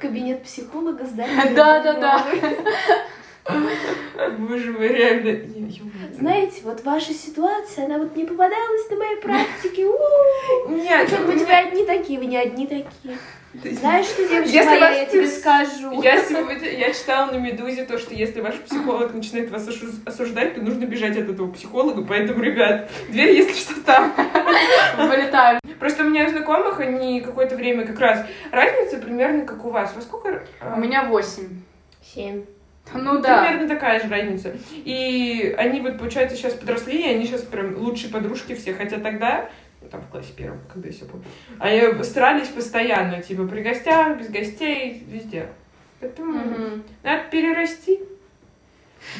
Кабинет 0.00 0.42
психолога 0.42 1.04
сдать. 1.04 1.28
Да-да-да. 1.54 2.24
Боже 3.44 4.70
мой, 4.72 4.88
реально. 4.88 5.40
Знаете, 6.12 6.60
вот 6.62 6.84
ваша 6.84 7.12
ситуация, 7.12 7.86
она 7.86 7.98
вот 7.98 8.14
не 8.16 8.24
попадалась 8.24 8.88
на 8.90 8.96
моей 8.96 9.16
практике. 9.16 9.86
Нет, 10.68 11.10
Как 11.10 11.20
у 11.20 11.32
вы 11.32 11.52
одни 11.52 11.84
такие, 11.84 12.18
вы 12.20 12.26
не 12.26 12.36
одни 12.36 12.66
такие. 12.66 13.18
Знаешь 13.54 14.06
что, 14.06 14.26
девочка 14.26 14.50
Если 14.50 14.68
моя, 14.70 14.90
я 14.92 15.04
тебе 15.04 15.26
скажу. 15.26 16.00
Я 16.02 16.24
сегодня, 16.24 16.70
я 16.70 16.92
читала 16.94 17.32
на 17.32 17.36
Медузе 17.36 17.84
то, 17.84 17.98
что 17.98 18.14
если 18.14 18.40
ваш 18.40 18.54
психолог 18.60 19.12
начинает 19.12 19.50
вас 19.50 19.68
осуждать, 20.06 20.54
то 20.54 20.62
нужно 20.62 20.86
бежать 20.86 21.18
от 21.18 21.28
этого 21.28 21.50
психолога, 21.52 22.02
поэтому, 22.02 22.42
ребят, 22.42 22.90
дверь, 23.10 23.36
если 23.36 23.52
что, 23.52 23.78
там. 23.82 24.14
Вылетаем. 24.96 25.60
Просто 25.78 26.04
у 26.04 26.08
меня 26.08 26.30
знакомых, 26.30 26.80
они 26.80 27.20
какое-то 27.20 27.56
время 27.56 27.84
как 27.86 27.98
раз 27.98 28.24
разница 28.52 28.96
примерно 28.98 29.44
как 29.44 29.62
у 29.66 29.70
вас. 29.70 29.94
Во 29.94 30.00
сколько? 30.00 30.44
а, 30.60 30.74
У 30.76 30.80
меня 30.80 31.04
8. 31.04 31.48
Семь. 32.14 32.44
Ну 32.94 33.20
да. 33.20 33.44
Примерно 33.44 33.68
такая 33.68 34.00
же 34.00 34.08
разница. 34.08 34.54
И 34.72 35.54
они 35.56 35.80
вот, 35.80 35.98
получается, 35.98 36.36
сейчас 36.36 36.52
подросли, 36.54 37.00
и 37.02 37.14
они 37.14 37.26
сейчас 37.26 37.42
прям 37.42 37.76
лучшие 37.76 38.10
подружки 38.12 38.54
все. 38.54 38.74
Хотя 38.74 38.98
тогда, 38.98 39.48
ну, 39.80 39.88
там 39.88 40.02
в 40.02 40.08
классе 40.08 40.32
первом, 40.36 40.60
когда 40.72 40.88
я 40.88 40.92
все 40.94 41.04
помню, 41.06 41.24
они 41.58 42.02
старались 42.04 42.48
постоянно, 42.48 43.22
типа, 43.22 43.46
при 43.46 43.62
гостях, 43.62 44.18
без 44.18 44.28
гостей, 44.28 45.04
везде. 45.08 45.46
Поэтому 46.00 46.32
Мгм. 46.32 46.82
надо 47.02 47.22
перерасти. 47.30 48.00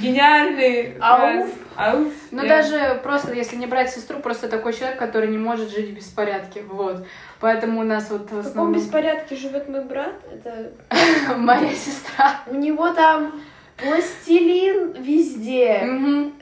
Гениальный. 0.00 0.96
Ауф. 1.00 1.50
Ауф. 1.76 2.12
Ну, 2.30 2.42
Я- 2.42 2.48
даже 2.48 3.00
просто, 3.02 3.32
если 3.32 3.56
не 3.56 3.66
брать 3.66 3.90
сестру, 3.90 4.20
просто 4.20 4.48
такой 4.48 4.72
человек, 4.72 4.98
который 4.98 5.28
не 5.28 5.38
может 5.38 5.70
жить 5.70 5.90
в 5.90 5.94
беспорядке. 5.94 6.62
Вот. 6.62 7.04
Поэтому 7.40 7.80
у 7.80 7.84
нас 7.84 8.08
вот 8.10 8.22
в 8.22 8.24
В 8.24 8.28
каком 8.28 8.46
основном 8.46 8.74
беспорядке 8.74 9.34
живет 9.36 9.68
мой 9.68 9.84
брат? 9.84 10.14
Это 10.32 10.72
моя 11.36 11.72
сестра. 11.74 12.40
у 12.46 12.54
него 12.54 12.92
там 12.92 13.40
пластилин 13.82 14.92
везде. 15.02 15.80
Мгм. 15.84 16.32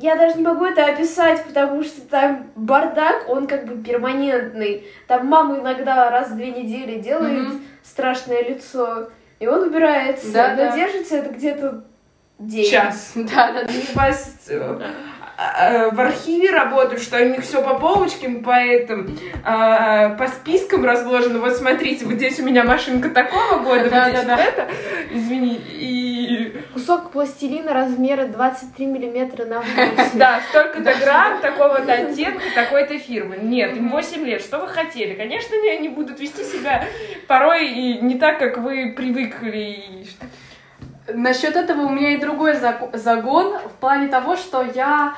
Я 0.00 0.14
даже 0.16 0.36
не 0.38 0.44
могу 0.44 0.64
это 0.64 0.86
описать, 0.86 1.44
потому 1.44 1.82
что 1.82 2.00
там 2.02 2.46
бардак, 2.54 3.28
он 3.28 3.48
как 3.48 3.66
бы 3.66 3.82
перманентный. 3.82 4.86
Там 5.08 5.26
мама 5.26 5.58
иногда 5.58 6.08
раз 6.10 6.28
в 6.30 6.36
две 6.36 6.52
недели 6.52 7.00
делает 7.00 7.48
Мгм. 7.48 7.62
страшное 7.82 8.42
лицо, 8.44 9.10
и 9.40 9.46
он 9.48 9.64
убирается. 9.68 10.32
Да, 10.32 10.50
Но 10.50 10.56
да. 10.56 10.76
держится 10.76 11.16
это 11.16 11.30
где-то 11.34 11.84
день. 12.38 12.70
Час. 12.70 13.12
Да, 13.16 13.52
да, 13.52 13.64
да. 13.64 14.86
Э, 15.38 15.90
в 15.90 16.00
архиве 16.00 16.50
работают, 16.50 17.00
что 17.00 17.16
у 17.16 17.24
них 17.24 17.42
все 17.42 17.62
по 17.62 17.74
полочкам, 17.74 18.42
по 18.42 18.58
этим, 18.58 19.16
э, 19.44 20.16
по 20.16 20.26
спискам 20.26 20.84
разложено. 20.84 21.38
Вот 21.38 21.56
смотрите, 21.56 22.06
вот 22.06 22.14
здесь 22.14 22.40
у 22.40 22.44
меня 22.44 22.64
машинка 22.64 23.08
такого 23.10 23.60
года, 23.62 23.88
вот 23.88 24.08
здесь 24.08 24.24
да, 24.24 24.36
вот 24.36 24.44
это. 24.44 24.68
Извини. 25.12 25.60
И 25.68 26.56
Кусок 26.72 27.12
пластилина 27.12 27.72
размера 27.72 28.26
23 28.26 28.86
миллиметра 28.86 29.44
на 29.44 29.60
8. 29.60 30.18
да, 30.18 30.40
столько-то 30.48 30.92
грамм, 30.94 31.40
такого-то 31.40 31.92
оттенка, 31.92 32.42
такой-то 32.56 32.98
фирмы. 32.98 33.36
Нет, 33.40 33.76
им 33.76 33.90
8 33.90 34.24
лет. 34.24 34.42
Что 34.42 34.58
вы 34.58 34.66
хотели? 34.66 35.14
Конечно, 35.14 35.56
они 35.70 35.88
будут 35.88 36.18
вести 36.18 36.42
себя 36.42 36.84
порой 37.28 37.68
и 37.68 38.00
не 38.00 38.18
так, 38.18 38.40
как 38.40 38.58
вы 38.58 38.92
привыкли. 38.96 39.58
И 39.58 40.06
Насчет 41.08 41.56
этого 41.56 41.82
у 41.82 41.88
меня 41.88 42.10
и 42.10 42.18
другой 42.18 42.54
загон 42.92 43.58
в 43.58 43.80
плане 43.80 44.08
того, 44.08 44.36
что 44.36 44.62
я 44.62 45.14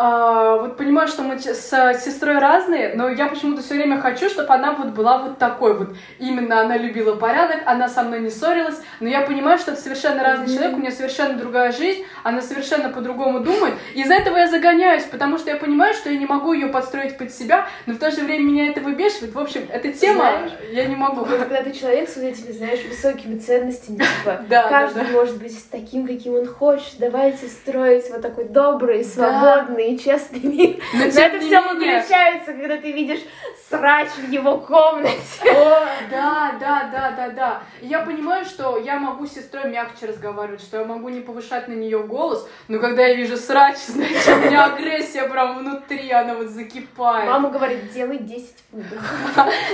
а, 0.00 0.58
вот 0.58 0.76
понимаю, 0.76 1.08
что 1.08 1.22
мы 1.22 1.40
с 1.40 1.70
сестрой 2.04 2.38
разные, 2.38 2.92
но 2.94 3.08
я 3.08 3.26
почему-то 3.26 3.62
все 3.62 3.74
время 3.74 4.00
хочу, 4.00 4.30
чтобы 4.30 4.54
она 4.54 4.70
вот 4.70 4.90
была 4.90 5.18
вот 5.18 5.38
такой 5.38 5.76
вот. 5.76 5.88
Именно 6.20 6.60
она 6.60 6.76
любила 6.76 7.16
порядок, 7.16 7.62
она 7.66 7.88
со 7.88 8.04
мной 8.04 8.20
не 8.20 8.30
ссорилась, 8.30 8.80
но 9.00 9.08
я 9.08 9.22
понимаю, 9.22 9.58
что 9.58 9.72
это 9.72 9.80
совершенно 9.80 10.22
разный 10.22 10.54
человек, 10.54 10.76
у 10.76 10.80
нее 10.80 10.92
совершенно 10.92 11.36
другая 11.36 11.72
жизнь, 11.72 12.04
она 12.22 12.42
совершенно 12.42 12.90
по-другому 12.90 13.40
думает. 13.40 13.74
И 13.92 14.02
из-за 14.02 14.14
этого 14.14 14.36
я 14.36 14.46
загоняюсь, 14.46 15.02
потому 15.02 15.36
что 15.36 15.50
я 15.50 15.56
понимаю, 15.56 15.92
что 15.94 16.10
я 16.10 16.16
не 16.16 16.26
могу 16.26 16.52
ее 16.52 16.68
подстроить 16.68 17.18
под 17.18 17.32
себя, 17.32 17.66
но 17.86 17.94
в 17.94 17.98
то 17.98 18.12
же 18.12 18.20
время 18.20 18.44
меня 18.44 18.70
это 18.70 18.80
выбешивает. 18.80 19.34
В 19.34 19.38
общем, 19.40 19.62
эта 19.68 19.92
тема 19.92 20.20
Знаешь, 20.20 20.52
я 20.70 20.84
не 20.84 20.94
могу. 20.94 21.24
Вот 21.24 21.40
когда 21.40 21.60
ты 21.64 21.72
человек 21.72 22.08
с 22.08 22.14
вот 22.14 22.24
этими, 22.24 22.52
знаешь, 22.52 22.84
высокими 22.88 23.36
ценностями, 23.40 23.96
типа, 23.96 24.42
Да, 24.48 24.62
да, 24.62 24.68
каждый 24.68 25.06
да. 25.06 25.10
может 25.10 25.38
быть 25.38 25.58
таким, 25.72 26.06
каким 26.06 26.34
он 26.34 26.46
хочет, 26.46 26.98
давайте 27.00 27.48
строить 27.48 28.08
вот 28.12 28.22
такой 28.22 28.44
добрый, 28.44 29.02
свободный 29.02 29.87
и 29.88 29.98
честный 29.98 30.40
мир. 30.40 30.76
Но 30.94 30.98
Но 31.00 31.04
это 31.04 31.40
все 31.40 31.60
выключается, 31.60 32.52
когда 32.52 32.76
ты 32.76 32.92
видишь 32.92 33.20
срач 33.68 34.08
в 34.16 34.30
его 34.30 34.58
комнате. 34.58 35.16
О, 35.42 35.86
да, 36.10 36.54
да, 36.58 36.88
да, 36.92 37.10
да, 37.16 37.28
да. 37.30 37.62
И 37.80 37.86
я 37.86 38.00
понимаю, 38.00 38.44
что 38.44 38.78
я 38.78 38.98
могу 38.98 39.26
с 39.26 39.32
сестрой 39.32 39.68
мягче 39.70 40.06
разговаривать, 40.06 40.60
что 40.62 40.78
я 40.78 40.84
могу 40.84 41.08
не 41.08 41.20
повышать 41.20 41.68
на 41.68 41.74
нее 41.74 42.02
голос, 42.02 42.48
но 42.68 42.78
когда 42.78 43.06
я 43.06 43.14
вижу 43.14 43.36
срач, 43.36 43.76
знаете, 43.86 44.34
у 44.34 44.36
меня 44.38 44.66
агрессия 44.66 45.24
прям 45.28 45.58
внутри, 45.58 46.10
она 46.10 46.34
вот 46.34 46.48
закипает. 46.48 47.28
Мама 47.28 47.50
говорит, 47.50 47.92
делай 47.92 48.18
10 48.18 48.54
фунтов. 48.70 48.98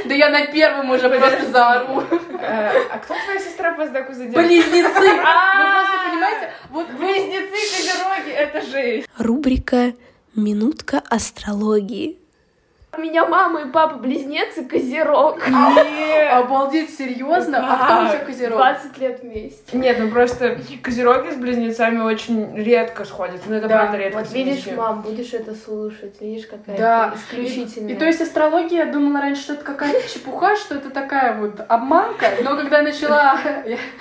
Да 0.04 0.14
я 0.14 0.30
на 0.30 0.46
первом 0.46 0.90
уже 0.90 1.08
просто 1.08 1.46
заору. 1.50 2.02
Э, 2.40 2.70
А 2.92 2.98
кто 2.98 3.14
твоя 3.24 3.38
сестра 3.40 3.72
по 3.74 3.86
знаку 3.86 4.12
зодиака? 4.12 4.40
Близнецы! 4.40 4.84
Вы 4.84 5.16
просто 5.16 6.10
понимаете, 6.10 6.52
вот. 6.70 6.90
Близнецы 6.90 7.50
Козероги, 7.76 8.30
это 8.32 8.60
жесть. 8.62 9.08
Рубрика 9.18 9.92
«Минутка 10.34 11.02
астрологии». 11.10 12.18
У 12.96 13.00
меня 13.00 13.26
мама 13.26 13.62
и 13.62 13.70
папа 13.70 13.98
близнецы 13.98 14.64
Козерог. 14.64 15.40
Обалдеть, 16.32 16.96
серьезно? 16.96 17.58
А 17.58 17.84
кто 17.84 17.94
вообще 18.04 18.18
козерог? 18.24 18.56
20 18.58 18.98
лет 18.98 19.20
вместе. 19.22 19.76
Нет, 19.76 19.96
ну 19.98 20.10
просто 20.10 20.58
козероги 20.82 21.32
с 21.32 21.36
близнецами 21.36 21.98
очень 22.00 22.54
редко 22.56 23.04
сходятся. 23.04 23.48
Ну 23.48 23.56
это 23.56 23.68
Да, 23.68 23.78
правда 23.78 23.98
редко. 23.98 24.18
Вот 24.18 24.32
видишь, 24.32 24.66
мам, 24.76 25.02
будешь 25.02 25.32
это 25.34 25.54
слушать, 25.54 26.20
видишь, 26.20 26.46
какая 26.46 26.78
Да. 26.78 27.14
исключительная. 27.16 27.94
И 27.94 27.96
то 27.96 28.04
есть 28.04 28.20
астрология, 28.20 28.84
я 28.86 28.92
думала 28.92 29.20
раньше, 29.20 29.42
что 29.42 29.54
это 29.54 29.64
какая-то 29.64 30.08
чепуха, 30.12 30.56
что 30.56 30.76
это 30.76 30.90
такая 30.90 31.36
вот 31.36 31.60
обманка, 31.68 32.26
но 32.42 32.56
когда 32.56 32.82
начала... 32.82 33.40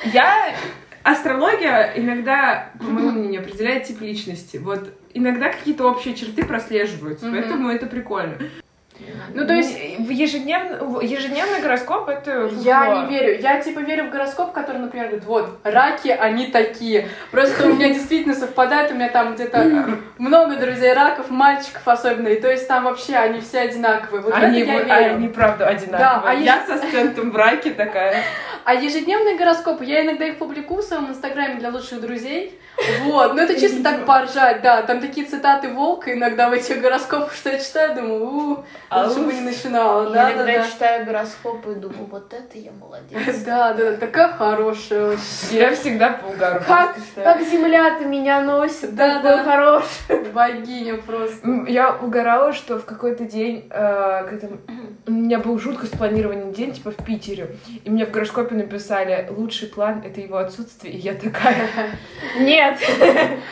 Я... 0.05 0.53
Астрология 1.03 1.91
иногда, 1.97 2.69
по 2.79 2.85
моему 2.85 3.11
мнению, 3.11 3.41
определяет 3.41 3.83
тип 3.83 3.99
личности. 3.99 4.55
Вот 4.55 4.87
иногда 5.13 5.49
какие-то 5.49 5.85
общие 5.89 6.13
черты 6.15 6.45
прослеживаются, 6.45 7.25
Мгм. 7.25 7.35
поэтому 7.35 7.69
это 7.69 7.85
прикольно. 7.85 8.35
Ну, 9.33 9.45
то 9.47 9.53
есть 9.53 9.75
в 9.99 10.09
ежедневный, 10.09 10.77
ежедневный 11.05 11.61
гороскоп 11.61 12.07
это... 12.09 12.49
Я 12.61 12.85
фуфло. 12.85 13.01
не 13.01 13.09
верю. 13.09 13.41
Я 13.41 13.59
типа 13.59 13.79
верю 13.79 14.05
в 14.05 14.11
гороскоп, 14.11 14.53
который, 14.53 14.77
например, 14.77 15.07
говорит, 15.07 15.25
вот, 15.25 15.59
раки, 15.63 16.09
они 16.09 16.47
такие. 16.47 17.07
Просто 17.31 17.65
у 17.67 17.73
меня 17.73 17.89
действительно 17.89 18.35
совпадает, 18.35 18.91
у 18.91 18.95
меня 18.95 19.09
там 19.09 19.33
где-то 19.33 19.97
много 20.19 20.57
друзей 20.57 20.93
раков, 20.93 21.31
мальчиков 21.31 21.81
особенно, 21.87 22.27
и 22.27 22.39
то 22.39 22.49
есть 22.51 22.67
там 22.67 22.83
вообще 22.83 23.15
они 23.15 23.41
все 23.41 23.61
одинаковые. 23.61 24.21
Вот 24.21 24.33
Они, 24.35 24.61
это 24.61 24.71
я 24.71 24.99
верю. 25.01 25.15
они 25.15 25.27
правда 25.27 25.67
одинаковые. 25.67 25.99
Да, 25.99 26.23
а 26.25 26.33
я 26.35 26.63
со 26.65 26.77
сцентом 26.77 27.31
в 27.31 27.33
браке 27.33 27.71
такая. 27.71 28.23
А 28.65 28.73
ежедневные 28.73 29.35
гороскопы, 29.35 29.85
я 29.85 30.03
иногда 30.05 30.25
их 30.25 30.37
публикую 30.37 30.81
в 30.81 30.85
своем 30.85 31.09
инстаграме 31.09 31.55
для 31.55 31.69
лучших 31.69 31.99
друзей. 32.01 32.59
Вот, 33.03 33.35
ну 33.35 33.41
это 33.41 33.59
чисто 33.59 33.83
так 33.83 34.05
поржать, 34.05 34.61
да. 34.61 34.81
Там 34.81 34.99
такие 34.99 35.27
цитаты 35.27 35.69
волка 35.69 36.13
иногда 36.13 36.49
в 36.49 36.53
этих 36.53 36.81
гороскопах, 36.81 37.33
что 37.33 37.49
я 37.51 37.59
читаю, 37.59 37.95
думаю, 37.95 38.25
у, 38.25 38.63
А 38.89 39.07
лучше 39.07 39.19
бы 39.21 39.33
не 39.33 39.41
начинала. 39.41 40.03
Я 40.05 40.09
Да, 40.09 40.13
да, 40.13 40.33
иногда 40.33 40.63
да. 40.63 40.67
читаю 40.67 41.05
гороскопы 41.05 41.73
и 41.73 41.75
думаю, 41.75 42.05
вот 42.09 42.33
это 42.33 42.57
я 42.57 42.71
молодец. 42.71 43.43
Да, 43.45 43.73
да, 43.73 43.97
такая 43.97 44.29
хорошая 44.29 45.07
вообще. 45.11 45.57
Я 45.59 45.75
всегда 45.75 46.11
по 46.13 46.27
угару. 46.27 46.61
Как, 46.65 46.95
как 47.15 47.41
земля-то 47.41 48.05
меня 48.05 48.41
носит, 48.41 48.95
Да, 48.95 49.21
да. 49.21 49.43
хороший. 49.43 50.31
Богиня 50.33 50.95
просто. 50.97 51.65
Я 51.67 51.93
угорала, 51.93 52.53
что 52.53 52.79
в 52.79 52.85
какой-то 52.85 53.25
день, 53.25 53.67
э, 53.69 54.25
когда 54.29 54.47
у 55.05 55.11
меня 55.11 55.39
был 55.39 55.59
жутко 55.59 55.85
спланированный 55.85 56.51
день, 56.53 56.73
типа 56.73 56.91
в 56.91 57.05
Питере, 57.05 57.55
и 57.83 57.89
мне 57.89 58.05
в 58.05 58.11
гороскопе 58.11 58.52
написали, 58.53 59.27
лучший 59.29 59.67
план— 59.67 60.01
это 60.05 60.21
его 60.21 60.37
отсутствие, 60.37 60.93
и 60.93 60.97
я 60.97 61.13
такая, 61.13 61.69
Нет. 62.39 62.77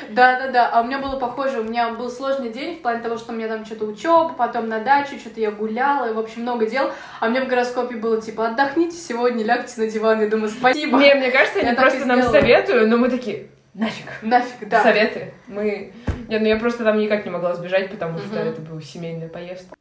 Да, 0.09 0.39
да, 0.39 0.47
да. 0.51 0.69
А 0.69 0.81
у 0.81 0.85
меня 0.85 0.99
было 0.99 1.17
похоже, 1.17 1.61
у 1.61 1.63
меня 1.63 1.89
был 1.89 2.09
сложный 2.09 2.49
день 2.49 2.77
в 2.77 2.81
плане 2.81 3.01
того, 3.01 3.17
что 3.17 3.31
у 3.31 3.35
меня 3.35 3.47
там 3.47 3.65
что-то 3.65 3.85
учеба, 3.85 4.33
потом 4.37 4.67
на 4.67 4.79
дачу, 4.79 5.17
что-то 5.19 5.39
я 5.39 5.51
гуляла, 5.51 6.09
и, 6.09 6.13
в 6.13 6.19
общем, 6.19 6.41
много 6.41 6.65
дел. 6.65 6.91
А 7.19 7.29
мне 7.29 7.41
в 7.41 7.47
гороскопе 7.47 7.95
было 7.95 8.21
типа, 8.21 8.47
отдохните 8.47 8.95
сегодня, 8.95 9.43
лягте 9.43 9.81
на 9.81 9.87
диван. 9.87 10.21
Я 10.21 10.27
думаю, 10.27 10.49
спасибо. 10.49 10.97
Не, 10.99 11.13
мне 11.15 11.31
кажется, 11.31 11.59
они 11.59 11.75
просто 11.75 12.05
нам 12.05 12.23
советуют, 12.23 12.89
но 12.89 12.97
мы 12.97 13.09
такие, 13.09 13.47
нафиг. 13.73 14.07
Нафиг, 14.21 14.67
да. 14.67 14.83
Советы. 14.83 15.33
Мы... 15.47 15.93
Нет, 16.27 16.41
ну 16.41 16.47
я 16.47 16.57
просто 16.57 16.83
там 16.83 16.97
никак 16.97 17.25
не 17.25 17.31
могла 17.31 17.53
сбежать, 17.55 17.89
потому 17.91 18.17
что 18.19 18.39
это 18.39 18.61
была 18.61 18.81
семейная 18.81 19.27
поездка. 19.27 19.75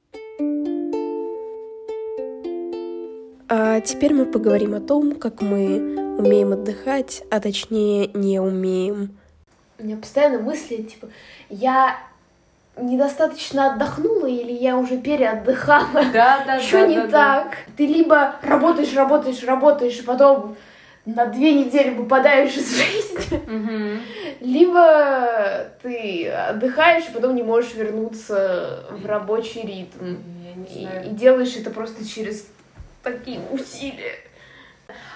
А 3.53 3.81
теперь 3.81 4.15
мы 4.15 4.27
поговорим 4.27 4.75
о 4.75 4.81
том, 4.81 5.17
как 5.17 5.43
мы 5.43 6.17
умеем 6.19 6.53
отдыхать, 6.53 7.25
а 7.31 7.41
точнее 7.41 8.07
не 8.15 8.39
умеем. 8.39 9.19
У 9.81 9.83
меня 9.85 9.97
постоянно 9.97 10.39
мысли, 10.39 10.77
типа, 10.83 11.09
я 11.49 11.97
недостаточно 12.81 13.73
отдохнула 13.75 14.27
или 14.27 14.53
я 14.53 14.77
уже 14.77 14.99
переотдыхала? 14.99 16.05
Да, 16.13 16.45
да, 16.47 16.61
Что 16.63 16.83
да, 16.83 16.87
не 16.87 16.97
да, 16.97 17.07
да. 17.07 17.11
так? 17.11 17.57
Ты 17.77 17.87
либо 17.87 18.37
работаешь, 18.43 18.95
работаешь, 18.95 19.43
работаешь, 19.43 19.99
и 19.99 20.03
потом 20.03 20.55
на 21.05 21.27
две 21.27 21.53
недели 21.53 21.91
выпадаешь 21.91 22.57
из 22.57 22.71
жизни, 22.71 23.41
Мгм. 23.49 24.01
либо 24.43 25.67
ты 25.83 26.29
отдыхаешь, 26.29 27.09
и 27.09 27.13
потом 27.13 27.35
не 27.35 27.43
можешь 27.43 27.75
вернуться 27.75 28.85
в 28.93 29.05
рабочий 29.07 29.63
ритм. 29.63 30.19
Я 30.45 30.55
не 30.55 31.09
И, 31.09 31.11
и 31.11 31.15
делаешь 31.17 31.57
это 31.57 31.71
просто 31.71 32.07
через 32.07 32.47
такие 33.03 33.41
усилия. 33.51 34.15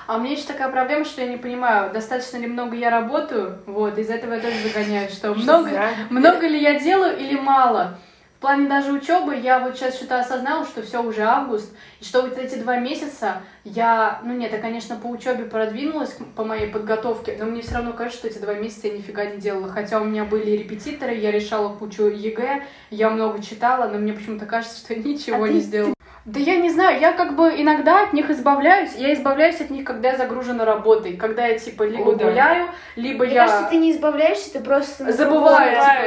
А 0.06 0.16
у 0.16 0.20
меня 0.20 0.32
еще 0.32 0.44
такая 0.44 0.68
проблема, 0.68 1.04
что 1.04 1.22
я 1.22 1.28
не 1.28 1.38
понимаю, 1.38 1.92
достаточно 1.92 2.36
ли 2.36 2.46
много 2.46 2.76
я 2.76 2.90
работаю, 2.90 3.58
вот, 3.66 3.96
из-за 3.98 4.14
этого 4.14 4.34
я 4.34 4.40
тоже 4.40 4.56
загоняю, 4.68 5.08
что 5.08 5.34
много, 5.34 5.70
много 6.10 6.46
ли 6.46 6.60
я 6.60 6.78
делаю 6.78 7.16
или 7.18 7.36
мало. 7.38 7.98
В 8.36 8.40
плане 8.44 8.68
даже 8.68 8.92
учебы 8.92 9.34
я 9.36 9.58
вот 9.60 9.74
сейчас 9.74 9.94
что-то 9.96 10.20
осознала, 10.20 10.66
что 10.66 10.82
все 10.82 11.02
уже 11.02 11.22
август, 11.22 11.74
и 12.00 12.04
что 12.04 12.20
вот 12.20 12.36
эти 12.36 12.56
два 12.56 12.76
месяца 12.76 13.36
я, 13.64 14.20
ну 14.22 14.34
нет, 14.34 14.52
я, 14.52 14.58
конечно, 14.58 14.96
по 14.96 15.06
учебе 15.06 15.44
продвинулась 15.46 16.14
по 16.36 16.44
моей 16.44 16.66
подготовке, 16.68 17.36
но 17.38 17.46
мне 17.46 17.62
все 17.62 17.76
равно 17.76 17.94
кажется, 17.94 18.18
что 18.18 18.28
эти 18.28 18.36
два 18.36 18.52
месяца 18.52 18.88
я 18.88 18.92
нифига 18.98 19.24
не 19.24 19.38
делала. 19.38 19.70
Хотя 19.72 19.98
у 19.98 20.04
меня 20.04 20.26
были 20.26 20.50
репетиторы, 20.50 21.14
я 21.14 21.30
решала 21.30 21.74
кучу 21.74 22.02
ЕГЭ, 22.02 22.64
я 22.90 23.08
много 23.08 23.42
читала, 23.42 23.88
но 23.88 23.96
мне 23.96 24.12
почему-то 24.12 24.44
кажется, 24.44 24.78
что 24.78 24.94
ничего 24.94 25.44
А 25.44 25.48
не 25.48 25.60
ты- 25.60 25.64
сделала. 25.64 25.94
Да 26.24 26.40
я 26.40 26.56
не 26.56 26.70
знаю, 26.70 26.98
я 27.00 27.12
как 27.12 27.36
бы 27.36 27.50
иногда 27.60 28.04
от 28.04 28.14
них 28.14 28.30
избавляюсь. 28.30 28.94
Я 28.96 29.12
избавляюсь 29.12 29.60
от 29.60 29.68
них, 29.68 29.84
когда 29.84 30.12
я 30.12 30.16
загружена 30.16 30.64
работой. 30.64 31.16
Когда 31.18 31.46
я 31.46 31.58
типа 31.58 31.82
либо 31.82 32.12
О, 32.12 32.14
да. 32.14 32.24
гуляю, 32.24 32.68
либо 32.96 33.26
Мне 33.26 33.34
я... 33.34 33.46
кажется, 33.46 33.70
ты 33.70 33.76
не 33.76 33.92
избавляешься, 33.92 34.54
ты 34.54 34.60
просто... 34.60 35.04
другом 35.16 35.48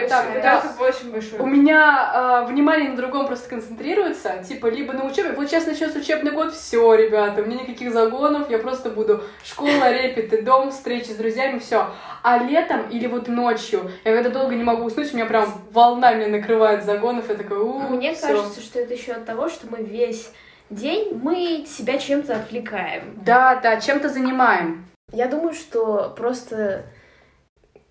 типа, 0.01 0.09
так, 0.09 0.41
да. 0.41 0.57
Это 0.57 0.83
очень 0.83 1.11
большой. 1.11 1.39
У 1.39 1.45
меня 1.45 2.43
э, 2.47 2.51
внимание 2.51 2.89
на 2.89 2.97
другом 2.97 3.27
просто 3.27 3.47
концентрируется, 3.47 4.43
типа, 4.47 4.67
либо 4.67 4.93
на 4.93 5.05
учебе. 5.05 5.33
Вот 5.33 5.47
сейчас 5.49 5.67
начнется 5.67 5.99
учебный 5.99 6.31
год, 6.31 6.51
все, 6.51 6.95
ребята, 6.95 7.43
у 7.43 7.45
меня 7.45 7.61
никаких 7.61 7.93
загонов, 7.93 8.49
я 8.49 8.57
просто 8.57 8.89
буду 8.89 9.21
школа, 9.43 9.91
репеты, 9.91 10.41
дом, 10.41 10.71
встречи 10.71 11.11
с 11.11 11.15
друзьями, 11.15 11.59
все. 11.59 11.85
А 12.23 12.39
летом 12.39 12.89
или 12.89 13.05
вот 13.05 13.27
ночью, 13.27 13.91
я 14.03 14.13
когда 14.15 14.31
долго 14.31 14.55
не 14.55 14.63
могу 14.63 14.85
уснуть, 14.85 15.13
у 15.13 15.15
меня 15.15 15.27
прям 15.27 15.53
волнами 15.71 16.25
накрывает 16.25 16.83
загонов, 16.83 17.29
я 17.29 17.35
такая, 17.35 17.59
у 17.59 17.79
Мне 17.89 18.15
всё». 18.15 18.27
кажется, 18.27 18.61
что 18.61 18.79
это 18.79 18.93
еще 18.95 19.11
от 19.11 19.25
того, 19.25 19.47
что 19.47 19.67
мы 19.69 19.77
весь 20.07 20.31
день 20.69 21.19
мы 21.21 21.65
себя 21.67 21.97
чем-то 21.97 22.35
отвлекаем. 22.37 23.21
Да, 23.23 23.59
да, 23.61 23.79
чем-то 23.79 24.09
занимаем. 24.09 24.85
Я 25.11 25.27
думаю, 25.27 25.53
что 25.53 26.13
просто 26.17 26.83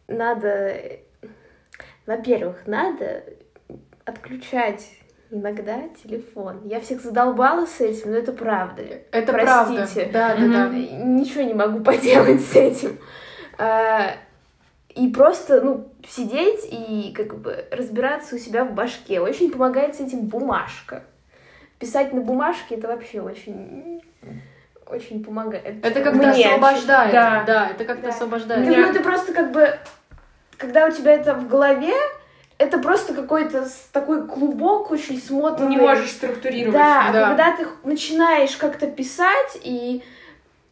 надо, 0.08 0.74
во-первых, 2.06 2.66
надо 2.66 3.24
отключать 4.04 4.86
иногда 5.30 5.88
телефон. 6.02 6.60
Я 6.64 6.80
всех 6.80 7.00
задолбала 7.00 7.66
с 7.66 7.80
этим, 7.80 8.12
но 8.12 8.18
это 8.18 8.32
правда. 8.32 8.82
Это 9.10 9.32
Простите. 9.32 10.10
правда. 10.10 10.12
Да, 10.12 10.36
да, 10.36 10.46
да. 10.46 10.68
Ничего 10.68 11.42
не 11.42 11.54
могу 11.54 11.80
поделать 11.80 12.42
с 12.42 12.54
этим. 12.54 12.98
А, 13.58 14.12
И 14.94 15.08
просто, 15.08 15.62
ну, 15.62 15.90
сидеть 16.06 16.68
и 16.70 17.12
как 17.16 17.38
бы 17.38 17.64
разбираться 17.72 18.36
у 18.36 18.38
себя 18.38 18.64
в 18.64 18.72
башке. 18.74 19.20
Очень 19.20 19.50
помогает 19.50 19.96
с 19.96 20.00
этим 20.00 20.26
бумажка. 20.26 21.02
Писать 21.78 22.12
на 22.12 22.20
бумажке 22.20 22.76
это 22.76 22.88
вообще 22.88 23.20
очень, 23.20 24.02
очень 24.86 25.22
помогает. 25.22 25.84
Это 25.84 26.00
как-то 26.02 26.26
Мне. 26.28 26.46
освобождает. 26.46 27.12
Да. 27.12 27.44
Да, 27.46 27.68
это 27.70 27.84
как-то 27.84 28.04
Да. 28.04 28.08
освобождает. 28.08 28.66
Ты, 28.66 28.76
ну, 28.76 28.92
ты 28.92 29.00
просто 29.00 29.32
как 29.34 29.52
бы, 29.52 29.78
когда 30.56 30.86
у 30.86 30.90
тебя 30.90 31.12
это 31.12 31.34
в 31.34 31.48
голове, 31.48 31.92
это 32.58 32.78
просто 32.78 33.12
какой-то 33.12 33.66
такой 33.92 34.26
клубок 34.26 34.90
очень 34.90 35.20
смотанный. 35.20 35.70
не 35.70 35.76
можешь 35.76 36.10
структурировать. 36.12 36.72
Да, 36.74 37.08
а 37.08 37.12
Да. 37.12 37.28
когда 37.28 37.56
ты 37.56 37.66
начинаешь 37.84 38.56
как-то 38.56 38.86
писать, 38.86 39.58
и 39.62 40.02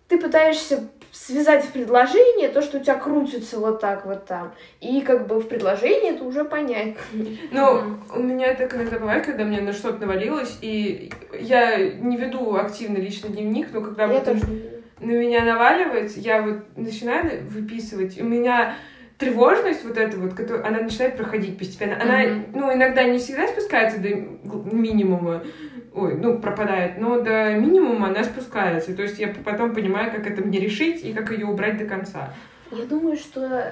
ты 0.08 0.18
пытаешься 0.18 0.88
связать 1.14 1.64
в 1.64 1.70
предложение 1.70 2.48
то, 2.48 2.60
что 2.60 2.78
у 2.78 2.80
тебя 2.80 2.96
крутится 2.96 3.58
вот 3.58 3.80
так 3.80 4.04
вот 4.04 4.26
там, 4.26 4.52
и 4.80 5.00
как 5.00 5.26
бы 5.26 5.38
в 5.38 5.46
предложении 5.46 6.12
это 6.12 6.24
уже 6.24 6.44
понять. 6.44 6.96
Ну, 7.52 7.98
у 8.14 8.20
меня 8.20 8.54
так 8.54 8.74
иногда 8.74 8.98
бывает, 8.98 9.24
когда 9.24 9.44
мне 9.44 9.60
на 9.60 9.72
что-то 9.72 10.00
навалилось, 10.00 10.58
и 10.60 11.12
я 11.40 11.76
не 11.78 12.16
веду 12.16 12.56
активно 12.56 12.98
личный 12.98 13.30
дневник, 13.30 13.68
но 13.72 13.80
когда 13.80 14.04
Я 14.04 14.08
вот 14.08 14.24
тоже 14.24 14.42
на 15.00 15.10
меня 15.10 15.44
наваливается, 15.44 16.18
я 16.18 16.42
вот 16.42 16.76
начинаю 16.76 17.44
выписывать, 17.48 18.18
и 18.18 18.22
у 18.22 18.26
меня 18.26 18.74
тревожность 19.18 19.84
вот 19.84 19.96
эта 19.96 20.16
вот, 20.16 20.34
которая, 20.34 20.66
она 20.66 20.80
начинает 20.80 21.16
проходить 21.16 21.56
постепенно. 21.56 21.96
Она, 22.00 22.18
Мгм. 22.22 22.46
ну, 22.54 22.74
иногда 22.74 23.04
не 23.04 23.18
всегда 23.18 23.46
спускается 23.46 24.00
до 24.00 24.08
минимума, 24.08 25.44
ой, 25.94 26.16
ну, 26.16 26.38
пропадает, 26.38 26.98
но 26.98 27.20
до 27.20 27.54
минимума 27.54 28.08
она 28.08 28.24
спускается. 28.24 28.94
То 28.94 29.02
есть 29.02 29.18
я 29.18 29.28
потом 29.44 29.74
понимаю, 29.74 30.10
как 30.12 30.26
это 30.26 30.42
мне 30.42 30.58
решить 30.60 31.04
и 31.04 31.12
как 31.12 31.30
ее 31.30 31.46
убрать 31.46 31.78
до 31.78 31.84
конца. 31.86 32.34
Я 32.72 32.84
думаю, 32.84 33.16
что 33.16 33.70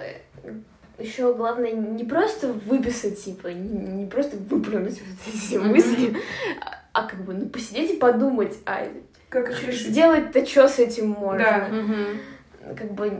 еще 0.99 1.35
главное 1.35 1.73
не 1.73 2.05
просто 2.05 2.53
выписать, 2.53 3.23
типа, 3.25 3.49
не 3.49 4.03
не 4.03 4.07
просто 4.07 4.37
выплюнуть 4.37 5.01
вот 5.01 5.19
эти 5.27 5.37
все 5.37 5.59
мысли, 5.59 6.17
а- 6.61 7.01
а 7.03 7.07
как 7.09 7.25
бы 7.25 7.35
ну, 7.35 7.47
посидеть 7.49 7.93
и 7.93 7.97
подумать, 7.97 8.57
а 8.67 8.87
Как 9.29 9.51
сделать-то 9.53 10.45
что 10.47 10.69
с 10.69 10.79
этим 10.79 11.09
можно? 11.09 11.39
Да. 11.39 11.69
Как 12.77 12.93
бы 12.93 13.11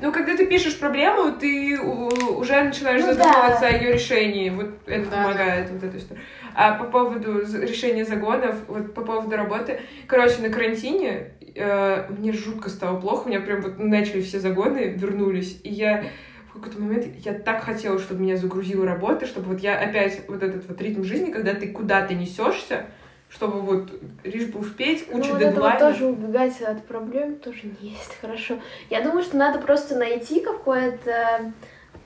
Ну, 0.00 0.12
когда 0.12 0.36
ты 0.36 0.46
пишешь 0.46 0.78
проблему, 0.78 1.32
ты 1.32 1.76
уже 1.80 2.62
начинаешь 2.62 3.00
Ну 3.00 3.12
задумываться 3.14 3.62
да. 3.62 3.66
о 3.68 3.70
ее 3.72 3.94
решении. 3.94 4.50
Вот 4.50 4.70
это 4.86 5.10
Да. 5.10 5.24
помогает, 5.24 5.70
вот 5.70 5.82
эта 5.82 5.96
история. 5.96 6.20
А 6.54 6.74
по 6.74 6.84
поводу 6.84 7.40
решения 7.40 8.04
загонов, 8.04 8.56
вот 8.68 8.94
по 8.94 9.02
поводу 9.02 9.36
работы. 9.36 9.80
Короче, 10.06 10.42
на 10.42 10.50
карантине 10.50 11.32
э, 11.54 12.06
мне 12.10 12.32
жутко 12.32 12.68
стало 12.68 13.00
плохо. 13.00 13.26
У 13.26 13.28
меня 13.28 13.40
прям 13.40 13.62
вот 13.62 13.78
начали 13.78 14.20
все 14.20 14.38
загоны, 14.40 14.94
вернулись. 14.96 15.60
И 15.64 15.70
я 15.70 16.04
в 16.48 16.54
какой-то 16.54 16.80
момент 16.80 17.06
я 17.24 17.32
так 17.32 17.62
хотела, 17.62 17.98
чтобы 17.98 18.22
меня 18.22 18.36
загрузила 18.36 18.84
работа, 18.84 19.26
чтобы 19.26 19.52
вот 19.52 19.60
я 19.60 19.78
опять 19.78 20.22
вот 20.28 20.42
этот 20.42 20.68
вот 20.68 20.80
ритм 20.82 21.02
жизни, 21.02 21.30
когда 21.32 21.54
ты 21.54 21.68
куда-то 21.68 22.12
несешься, 22.12 22.86
чтобы 23.30 23.60
вот 23.60 23.90
лишь 24.22 24.48
бы 24.48 24.60
успеть, 24.60 25.06
ну, 25.10 25.18
куча 25.18 25.30
вот 25.30 25.36
это 25.36 25.46
вот 25.46 25.54
дедлайнов. 25.54 25.80
тоже 25.80 26.06
убегать 26.06 26.60
от 26.60 26.84
проблем 26.84 27.36
тоже 27.36 27.60
не 27.64 27.90
есть 27.90 28.18
хорошо. 28.20 28.58
Я 28.90 29.00
думаю, 29.00 29.22
что 29.22 29.38
надо 29.38 29.58
просто 29.60 29.96
найти 29.96 30.40
какое-то 30.40 31.52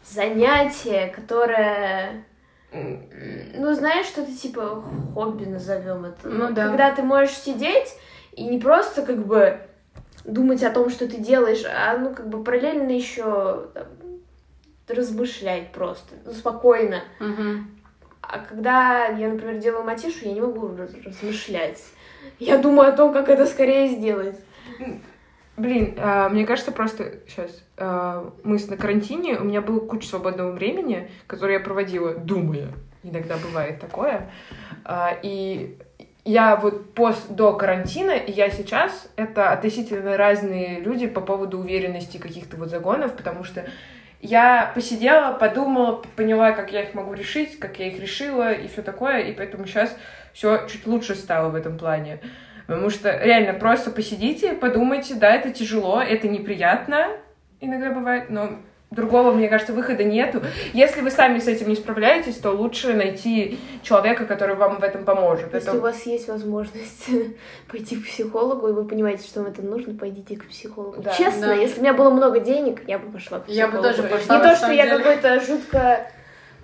занятие, 0.09 1.13
которое 1.15 2.25
Ну, 3.55 3.75
знаешь, 3.75 4.07
что-то 4.07 4.33
типа 4.33 4.85
хобби 5.15 5.45
назовем 5.45 6.05
это. 6.05 6.29
Ну 6.29 6.53
да. 6.53 6.69
Когда 6.69 6.95
ты 6.95 7.03
можешь 7.03 7.37
сидеть 7.37 7.95
и 8.33 8.45
не 8.45 8.59
просто 8.59 9.03
как 9.03 9.27
бы 9.27 9.61
думать 10.25 10.63
о 10.63 10.71
том, 10.71 10.91
что 10.91 11.09
ты 11.09 11.19
делаешь, 11.19 11.65
а 11.65 11.97
ну 11.97 12.15
как 12.15 12.29
бы 12.29 12.43
параллельно 12.43 12.91
еще 12.91 13.69
размышлять 14.89 15.73
просто, 15.73 16.15
ну, 16.25 16.33
спокойно. 16.33 17.03
Мгм. 17.19 17.71
А 18.21 18.39
когда 18.41 19.07
я, 19.07 19.29
например, 19.29 19.59
делаю 19.59 19.85
матишу, 19.85 20.27
я 20.27 20.33
не 20.33 20.41
могу 20.41 20.77
раз- 20.77 20.95
размышлять. 21.05 21.83
Я 22.39 22.59
думаю 22.59 22.89
о 22.89 22.97
том, 22.97 23.13
как 23.13 23.29
это 23.29 23.47
скорее 23.47 23.89
сделать. 23.89 24.37
Блин, 25.57 25.95
а, 25.99 26.29
мне 26.29 26.45
кажется, 26.45 26.71
просто 26.71 27.15
сейчас 27.27 27.51
а, 27.79 28.31
мы 28.45 28.59
на 28.59 28.77
карантине, 28.77 29.39
у 29.39 29.45
меня 29.45 29.63
было 29.63 29.81
куча 29.81 30.09
свободного 30.09 30.53
времени, 30.53 31.11
которое 31.27 31.55
я 31.55 31.61
проводила, 31.61 32.15
думая. 32.15 32.69
Иногда 33.03 33.37
бывает 33.37 33.81
такое. 33.81 34.31
А, 34.85 35.17
и 35.23 35.79
я 36.25 36.57
вот 36.57 36.93
пост 36.93 37.31
до 37.31 37.55
карантина, 37.55 38.11
и 38.11 38.33
я 38.33 38.51
сейчас, 38.51 39.09
это 39.17 39.53
относительно 39.53 40.17
разные 40.17 40.81
люди 40.81 41.07
по 41.07 41.21
поводу 41.21 41.59
уверенности 41.59 42.19
каких-то 42.19 42.57
вот 42.57 42.69
загонов, 42.69 43.17
потому 43.17 43.45
что 43.45 43.65
я 44.21 44.73
посидела, 44.75 45.33
подумала, 45.33 46.03
поняла, 46.17 46.53
как 46.53 46.73
я 46.73 46.83
их 46.83 46.95
могу 46.95 47.13
решить, 47.13 47.59
как 47.59 47.79
я 47.79 47.87
их 47.87 48.01
решила 48.01 48.53
и 48.53 48.67
все 48.67 48.83
такое, 48.83 49.21
и 49.21 49.33
поэтому 49.33 49.67
сейчас 49.67 49.97
все 50.33 50.67
чуть 50.67 50.87
лучше 50.87 51.15
стало 51.15 51.51
в 51.51 51.55
этом 51.55 51.79
плане. 51.79 52.21
Потому 52.67 52.91
что 52.91 53.17
реально 53.17 53.55
просто 53.55 53.91
посидите, 53.91 54.53
подумайте, 54.53 55.15
да, 55.15 55.35
это 55.35 55.51
тяжело, 55.51 56.01
это 56.01 56.29
неприятно, 56.29 57.09
иногда 57.61 57.91
бывает, 57.91 58.29
но 58.29 58.59
другого, 58.91 59.33
мне 59.33 59.49
кажется, 59.49 59.73
выхода 59.73 60.05
нету. 60.05 60.43
Если 60.73 61.01
вы 61.01 61.11
сами 61.11 61.39
с 61.39 61.49
этим 61.49 61.69
не 61.69 61.75
справляетесь, 61.75 62.37
то 62.37 62.51
лучше 62.51 62.95
найти 62.95 63.59
человека, 63.83 64.27
который 64.27 64.55
вам 64.55 64.79
в 64.79 64.83
этом 64.83 65.05
поможет. 65.05 65.53
Если 65.53 65.69
это... 65.69 65.79
у 65.79 65.81
вас 65.81 66.07
есть 66.07 66.29
возможность 66.29 67.09
пойти 67.71 67.97
к 67.97 68.05
психологу, 68.05 68.69
и 68.69 68.73
вы 68.73 68.85
понимаете, 68.85 69.27
что 69.27 69.43
вам 69.43 69.53
это 69.53 69.63
нужно, 69.63 69.95
пойдите 69.95 70.37
к 70.37 70.47
психологу. 70.47 71.03
Да, 71.03 71.13
Честно, 71.13 71.49
да. 71.49 71.55
если 71.55 71.79
у 71.79 71.83
меня 71.83 71.95
было 71.95 72.11
много 72.11 72.41
денег, 72.41 72.83
я 72.87 72.99
бы 72.99 73.11
пошла 73.11 73.41
к 73.41 73.47
психологу. 73.47 73.77
Я 73.77 73.83
бы 73.83 73.89
тоже 73.89 74.03
пошла. 74.09 74.37
Не 74.37 74.43
то, 74.43 74.57
что 74.57 74.71
я 74.73 74.87
какой-то 74.87 75.41
жутко 75.41 76.11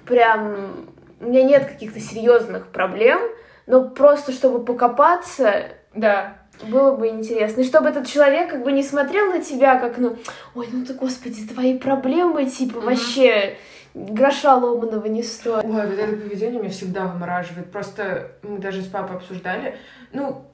прям... 0.06 0.88
У 1.20 1.26
меня 1.26 1.44
нет 1.44 1.66
каких-то 1.66 2.00
серьезных 2.00 2.68
проблем, 2.68 3.20
но 3.66 3.88
просто 3.88 4.32
чтобы 4.32 4.64
покопаться... 4.64 5.64
Да. 5.94 6.34
Было 6.68 6.94
бы 6.94 7.08
интересно. 7.08 7.62
И 7.62 7.64
чтобы 7.64 7.88
этот 7.88 8.06
человек 8.06 8.50
как 8.50 8.62
бы 8.62 8.72
не 8.72 8.82
смотрел 8.82 9.26
на 9.32 9.40
тебя, 9.40 9.78
как, 9.78 9.98
ну, 9.98 10.16
ой, 10.54 10.68
ну 10.70 10.84
ты, 10.84 10.94
господи, 10.94 11.46
твои 11.46 11.78
проблемы, 11.78 12.44
типа, 12.46 12.78
mm-hmm. 12.78 12.84
вообще 12.84 13.56
гроша 13.94 14.56
ломаного 14.56 15.06
не 15.06 15.22
стоит. 15.22 15.64
Ой, 15.64 15.86
вот 15.86 15.98
это 15.98 16.16
поведение 16.16 16.60
меня 16.60 16.70
всегда 16.70 17.06
вымораживает. 17.06 17.72
Просто 17.72 18.32
мы 18.42 18.58
даже 18.58 18.82
с 18.82 18.86
папой 18.86 19.16
обсуждали. 19.16 19.76
Ну, 20.12 20.44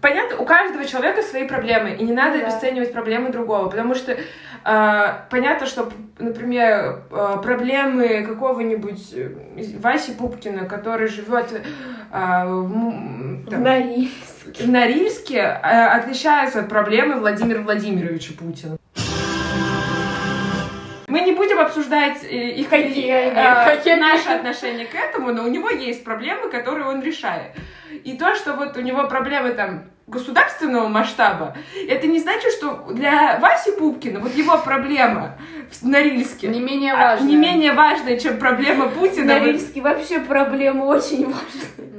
понятно, 0.00 0.38
у 0.38 0.44
каждого 0.44 0.84
человека 0.84 1.22
свои 1.22 1.46
проблемы, 1.46 1.94
и 1.94 2.04
не 2.04 2.12
надо 2.12 2.38
да. 2.38 2.44
обесценивать 2.44 2.92
проблемы 2.92 3.30
другого, 3.30 3.68
потому 3.68 3.94
что 3.94 4.12
э, 4.12 5.06
понятно, 5.30 5.66
что, 5.66 5.90
например, 6.18 7.04
э, 7.10 7.36
проблемы 7.42 8.24
какого-нибудь 8.24 9.12
э, 9.14 9.30
Васи 9.80 10.12
Пупкина, 10.12 10.66
который 10.66 11.08
живет 11.08 11.52
э, 11.52 11.60
в, 12.10 13.50
там, 13.50 13.60
в 13.60 13.60
Норильске, 13.60 14.33
в 14.44 14.68
Норильске 14.68 15.38
э, 15.38 15.86
отличаются 15.86 16.60
от 16.60 16.68
проблемы 16.68 17.16
Владимира 17.16 17.60
Владимировича 17.62 18.32
Путина. 18.38 18.76
Мы 21.06 21.20
не 21.20 21.32
будем 21.32 21.58
обсуждать 21.60 22.24
э, 22.24 22.50
их 22.50 22.68
какие, 22.68 23.12
э, 23.12 23.76
какие 23.76 23.94
наши 23.94 24.28
отношения 24.28 24.84
к 24.84 24.94
этому, 24.94 25.32
но 25.32 25.44
у 25.44 25.48
него 25.48 25.70
есть 25.70 26.04
проблемы, 26.04 26.50
которые 26.50 26.86
он 26.86 27.02
решает. 27.02 27.52
И 28.04 28.16
то, 28.16 28.34
что 28.34 28.54
вот 28.54 28.76
у 28.76 28.80
него 28.80 29.06
проблемы 29.06 29.50
там 29.50 29.84
государственного 30.06 30.88
масштаба, 30.88 31.56
это 31.88 32.06
не 32.06 32.20
значит, 32.20 32.52
что 32.52 32.88
для 32.90 33.38
Васи 33.38 33.72
Пупкина 33.72 34.20
вот 34.20 34.34
его 34.34 34.58
проблема 34.58 35.38
в 35.70 35.86
Норильске 35.86 36.48
не 36.48 36.60
менее 36.60 36.94
важная, 36.94 37.26
не 37.26 37.36
менее 37.36 37.72
важная 37.72 38.18
чем 38.18 38.38
проблема 38.38 38.88
Путина. 38.88 39.38
Норильске 39.38 39.80
вообще 39.80 40.20
проблема 40.20 40.84
очень 40.84 41.24
важная 41.24 41.93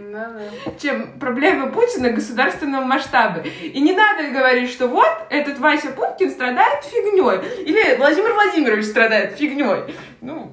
чем 0.79 1.19
проблема 1.19 1.71
Путина 1.71 2.09
государственного 2.09 2.83
масштаба. 2.85 3.41
И 3.41 3.79
не 3.79 3.93
надо 3.93 4.29
говорить, 4.29 4.69
что 4.69 4.87
вот 4.87 5.11
этот 5.29 5.59
Вася 5.59 5.91
Пупкин 5.91 6.31
страдает 6.31 6.83
фигней. 6.83 7.63
Или 7.63 7.95
Владимир 7.95 8.33
Владимирович 8.33 8.85
страдает 8.85 9.33
фигней. 9.37 9.95
Ну, 10.21 10.51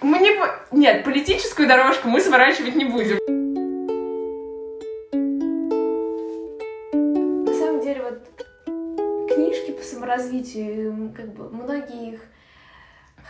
мы 0.00 0.18
не... 0.18 0.36
Нет, 0.72 1.04
политическую 1.04 1.68
дорожку 1.68 2.08
мы 2.08 2.20
сворачивать 2.20 2.74
не 2.74 2.84
будем. 2.84 3.18
На 7.44 7.54
самом 7.54 7.80
деле, 7.80 8.02
вот 8.02 8.46
книжки 9.32 9.72
по 9.72 9.82
саморазвитию, 9.82 11.12
как 11.16 11.32
бы 11.32 11.48
многие 11.50 12.14
их 12.14 12.20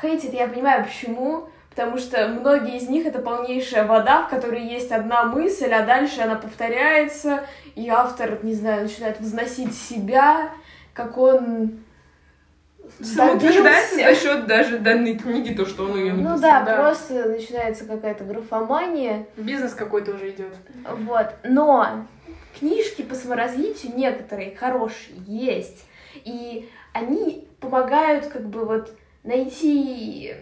хейтят, 0.00 0.32
я 0.32 0.48
понимаю, 0.48 0.84
почему 0.84 1.48
потому 1.74 1.96
что 1.96 2.28
многие 2.28 2.76
из 2.76 2.88
них 2.88 3.06
это 3.06 3.18
полнейшая 3.18 3.86
вода, 3.86 4.22
в 4.22 4.28
которой 4.28 4.62
есть 4.62 4.92
одна 4.92 5.24
мысль, 5.24 5.72
а 5.72 5.86
дальше 5.86 6.20
она 6.20 6.34
повторяется, 6.34 7.44
и 7.74 7.88
автор, 7.88 8.44
не 8.44 8.52
знаю, 8.52 8.82
начинает 8.82 9.18
возносить 9.18 9.74
себя, 9.74 10.50
как 10.92 11.16
он 11.16 11.80
Самоутверждается 13.00 13.96
за 13.96 14.14
счет 14.14 14.46
даже 14.46 14.78
данной 14.78 15.16
книги, 15.16 15.54
то, 15.54 15.64
что 15.64 15.84
он 15.84 15.96
ее 15.96 16.12
написал. 16.12 16.34
Ну 16.34 16.40
да, 16.40 16.62
да, 16.62 16.76
просто 16.76 17.28
начинается 17.28 17.86
какая-то 17.86 18.24
графомания. 18.24 19.26
Бизнес 19.36 19.72
какой-то 19.72 20.12
уже 20.12 20.30
идет. 20.30 20.54
Вот. 20.84 21.28
Но 21.42 22.06
книжки 22.58 23.02
по 23.02 23.14
саморазвитию 23.14 23.96
некоторые 23.96 24.54
хорошие 24.54 25.16
есть. 25.26 25.86
И 26.24 26.68
они 26.92 27.48
помогают 27.60 28.26
как 28.26 28.46
бы 28.46 28.66
вот 28.66 28.92
найти 29.24 30.34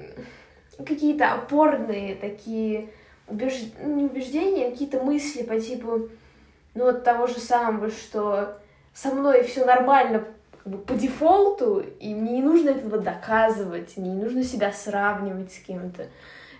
какие-то 0.84 1.32
опорные 1.32 2.14
такие 2.14 2.90
убеж... 3.28 3.54
Ну, 3.82 3.96
не 3.96 4.04
убеждения, 4.04 4.68
а 4.68 4.70
какие-то 4.70 5.02
мысли 5.02 5.42
по 5.42 5.58
типу, 5.58 6.08
ну 6.74 6.84
вот 6.84 7.04
того 7.04 7.26
же 7.26 7.38
самого, 7.38 7.90
что 7.90 8.58
со 8.92 9.14
мной 9.14 9.44
все 9.44 9.64
нормально 9.64 10.24
как 10.62 10.72
бы, 10.72 10.78
по 10.78 10.94
дефолту, 10.94 11.80
и 11.80 12.14
мне 12.14 12.34
не 12.34 12.42
нужно 12.42 12.70
этого 12.70 12.98
доказывать, 12.98 13.96
мне 13.96 14.10
не 14.10 14.22
нужно 14.22 14.44
себя 14.44 14.72
сравнивать 14.72 15.52
с 15.52 15.58
кем-то. 15.58 16.08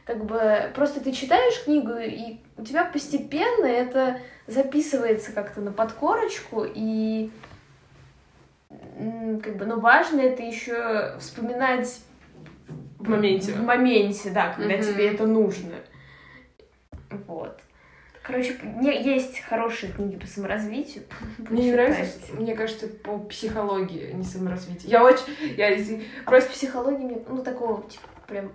Как 0.05 0.25
бы 0.25 0.71
просто 0.75 1.01
ты 1.01 1.13
читаешь 1.13 1.63
книгу, 1.65 1.93
и 1.93 2.39
у 2.57 2.65
тебя 2.65 2.85
постепенно 2.85 3.67
это 3.67 4.19
записывается 4.47 5.33
как-то 5.33 5.61
на 5.61 5.71
подкорочку, 5.71 6.65
и 6.65 7.31
как 9.43 9.57
бы, 9.57 9.67
но 9.67 9.79
важно 9.79 10.21
это 10.21 10.43
еще 10.43 11.17
вспоминать 11.19 12.01
в 13.01 13.09
моменте. 13.09 13.53
В 13.53 13.63
моменте, 13.63 14.31
да, 14.31 14.53
когда 14.53 14.75
mm-hmm. 14.75 14.93
тебе 14.93 15.09
это 15.09 15.27
нужно. 15.27 15.75
Вот. 17.27 17.61
Короче, 18.23 18.57
есть 18.83 19.41
хорошие 19.41 19.91
книги 19.93 20.17
по 20.17 20.27
саморазвитию. 20.27 21.05
Мне 21.39 21.65
не 21.65 21.73
нравится, 21.73 22.19
мне 22.35 22.55
кажется, 22.55 22.87
по 22.87 23.19
психологии, 23.19 24.11
а 24.13 24.15
не 24.15 24.25
саморазвитию. 24.25 24.91
Я 24.91 25.05
очень... 25.05 25.25
Я 25.57 25.69
а 26.25 26.31
просто... 26.31 26.51
психологии 26.51 27.05
мне, 27.05 27.19
ну, 27.29 27.43
такого, 27.43 27.83
типа, 27.89 28.05
прям... 28.29 28.53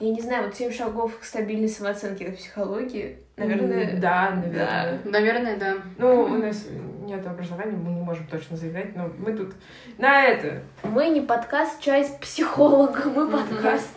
Я 0.00 0.10
не 0.10 0.20
знаю, 0.20 0.44
вот 0.44 0.54
семь 0.54 0.72
шагов 0.72 1.18
к 1.18 1.24
стабильной 1.24 1.68
самооценке 1.68 2.26
это 2.26 2.36
психологии. 2.36 3.18
Наверное... 3.36 3.96
Mm, 3.96 3.98
да, 3.98 4.30
наверное. 4.30 5.00
Да. 5.04 5.10
Наверное, 5.10 5.56
да. 5.56 5.76
Ну, 5.98 6.22
у 6.22 6.38
нас 6.38 6.66
нет 7.08 7.26
образования, 7.26 7.72
мы 7.72 7.90
не 7.92 8.02
можем 8.02 8.26
точно 8.26 8.56
заявлять, 8.56 8.94
но 8.94 9.10
мы 9.18 9.32
тут 9.32 9.54
на 9.96 10.24
это. 10.24 10.62
Мы 10.82 11.08
не 11.08 11.22
подкаст 11.22 11.80
«Чай 11.80 12.04
с 12.04 12.10
психологом», 12.10 13.14
мы 13.14 13.28
подкаст 13.28 13.88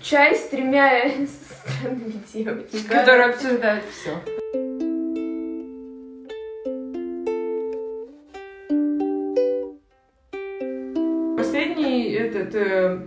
«Чай 0.00 0.36
с 0.36 0.48
тремя 0.48 1.10
странными 1.26 2.22
девочками». 2.32 2.82
Которые 2.82 3.30
обсуждают 3.30 3.84
все. 3.90 4.16
Последний 11.36 12.12
этот 12.12 12.54
э, 12.54 13.00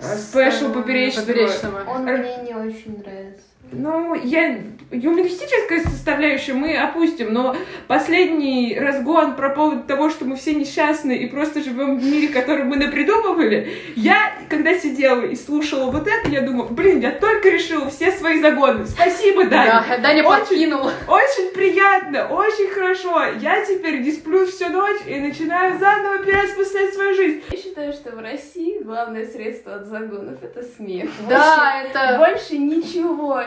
спешл 0.00 0.72
поперечного. 0.72 1.84
Он 1.88 2.02
мне 2.02 2.36
не 2.38 2.54
очень 2.54 2.98
нравится. 2.98 3.44
Ну, 3.72 4.14
я 4.14 4.58
юмористическая 4.90 5.80
составляющая 5.82 6.52
мы 6.52 6.76
опустим, 6.76 7.32
но 7.32 7.56
последний 7.88 8.78
разгон 8.78 9.34
про 9.34 9.50
поводу 9.50 9.82
того, 9.82 10.10
что 10.10 10.24
мы 10.24 10.36
все 10.36 10.54
несчастны 10.54 11.16
и 11.16 11.26
просто 11.26 11.62
живем 11.62 11.98
в 11.98 12.04
мире, 12.04 12.28
который 12.28 12.64
мы 12.64 12.76
напридумывали, 12.76 13.72
я, 13.96 14.32
когда 14.48 14.74
сидела 14.78 15.22
и 15.22 15.34
слушала 15.34 15.90
вот 15.90 16.06
это, 16.06 16.28
я 16.28 16.42
думала, 16.42 16.68
блин, 16.68 17.00
я 17.00 17.10
только 17.10 17.48
решила 17.48 17.90
все 17.90 18.12
свои 18.12 18.40
загоны. 18.40 18.86
Спасибо, 18.86 19.44
Даня. 19.44 19.84
Да, 19.88 19.98
Даня 19.98 20.22
очень, 20.24 20.40
подкинул. 20.40 20.90
Очень 21.08 21.52
приятно, 21.52 22.28
очень 22.28 22.68
хорошо. 22.70 23.24
Я 23.40 23.64
теперь 23.64 24.00
не 24.00 24.12
сплю 24.12 24.46
всю 24.46 24.68
ночь 24.68 25.00
и 25.06 25.18
начинаю 25.18 25.78
заново 25.78 26.18
переосмыслять 26.18 26.94
свою 26.94 27.14
жизнь. 27.14 27.42
Я 27.50 27.58
считаю, 27.58 27.92
что 27.92 28.12
в 28.12 28.20
России 28.20 28.82
главное 28.82 29.26
средство 29.26 29.74
от 29.74 29.86
загонов— 29.86 30.40
это 30.42 30.62
смех. 30.62 31.10
Да, 31.28 31.82
больше, 31.82 31.90
это... 31.90 32.18
Больше 32.18 32.58
ничего. 32.58 33.40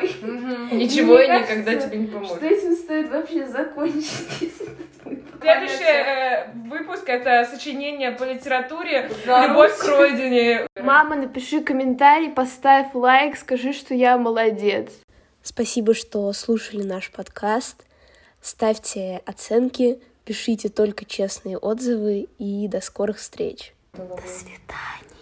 Ничего 0.71 1.19
никогда 1.19 1.75
тебе 1.75 1.97
не 1.97 2.07
поможет. 2.07 2.37
Что 2.37 2.45
этим 2.45 2.75
стоит 2.75 3.09
вообще 3.09 3.47
закончить, 3.47 4.53
Следующий 5.41 5.83
э, 5.83 6.51
выпуск— 6.69 7.03
это 7.07 7.47
сочинение 7.49 8.11
по 8.11 8.23
литературе 8.23 9.09
«Любовь 9.25 9.77
к 9.77 9.87
родине». 9.87 10.67
Мама, 10.81 11.15
напиши 11.15 11.61
комментарий, 11.61 12.29
поставь 12.29 12.93
лайк, 12.93 13.37
скажи, 13.37 13.71
что 13.73 13.93
я 13.93 14.17
молодец. 14.17 14.91
Спасибо, 15.41 15.93
что 15.93 16.31
слушали 16.33 16.83
наш 16.83 17.09
подкаст. 17.09 17.85
Ставьте 18.41 19.21
оценки, 19.25 19.99
Пишите 20.29 20.69
только 20.69 21.05
честные 21.05 21.57
отзывы 21.57 22.27
и 22.37 22.67
до 22.67 22.81
скорых 22.81 23.17
встреч. 23.17 23.73
До 23.93 24.21
свидания. 24.27 25.18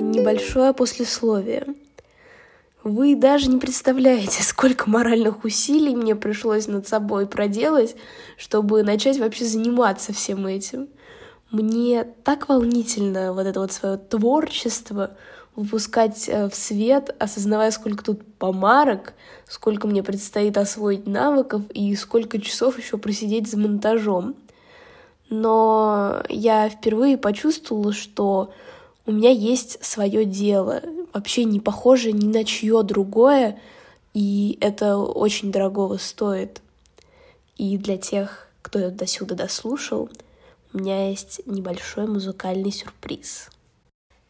Небольшое 0.00 0.72
послесловие. 0.72 1.74
Вы 2.82 3.16
даже 3.16 3.48
не 3.50 3.58
представляете, 3.58 4.42
сколько 4.44 4.88
моральных 4.88 5.44
усилий 5.44 5.96
мне 5.96 6.14
пришлось 6.14 6.68
над 6.68 6.86
собой 6.86 7.26
проделать, 7.26 7.96
чтобы 8.36 8.82
начать 8.82 9.18
вообще 9.18 9.44
заниматься 9.44 10.12
всем 10.12 10.46
этим. 10.46 10.88
Мне 11.50 12.04
так 12.24 12.48
волнительно 12.48 13.32
вот 13.32 13.46
это 13.46 13.60
вот 13.60 13.72
свое 13.72 13.96
творчество 13.96 15.16
выпускать 15.56 16.28
э, 16.28 16.48
в 16.48 16.54
свет, 16.54 17.14
осознавая, 17.18 17.70
сколько 17.70 18.04
тут 18.04 18.22
помарок, 18.38 19.14
сколько 19.48 19.88
мне 19.88 20.02
предстоит 20.02 20.58
освоить 20.58 21.06
навыков 21.06 21.62
и 21.70 21.96
сколько 21.96 22.40
часов 22.40 22.78
еще 22.78 22.98
просидеть 22.98 23.50
за 23.50 23.58
монтажом. 23.58 24.36
Но 25.28 26.22
я 26.28 26.68
впервые 26.68 27.18
почувствовала, 27.18 27.92
что 27.92 28.52
у 29.06 29.12
меня 29.12 29.30
есть 29.30 29.82
свое 29.84 30.24
дело, 30.24 30.82
вообще 31.12 31.44
не 31.44 31.60
похоже 31.60 32.12
ни 32.12 32.26
на 32.26 32.44
чье 32.44 32.82
другое, 32.82 33.58
и 34.14 34.58
это 34.60 34.98
очень 34.98 35.52
дорогого 35.52 35.96
стоит. 35.96 36.60
И 37.56 37.78
для 37.78 37.96
тех, 37.96 38.48
кто 38.62 38.90
до 38.90 39.06
сюда 39.06 39.34
дослушал, 39.34 40.10
у 40.72 40.78
меня 40.78 41.08
есть 41.08 41.40
небольшой 41.46 42.06
музыкальный 42.06 42.72
сюрприз. 42.72 43.48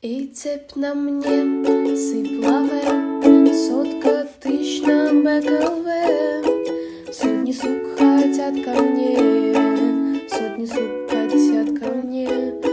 И 0.03 0.27
цепь 0.29 0.77
на 0.77 0.95
мне 0.95 1.97
сыплаве, 1.97 2.83
сотка 3.55 4.29
тысяч 4.41 4.83
на 4.87 5.09
БКВ, 5.11 5.87
сотни 7.13 7.53
сук 7.53 7.99
хотят 7.99 8.55
ко 8.65 8.83
мне, 8.83 10.29
сотни 10.29 10.67
сук 10.67 11.11
хотят 11.11 11.81
ко 11.81 11.95
мне, 11.95 12.66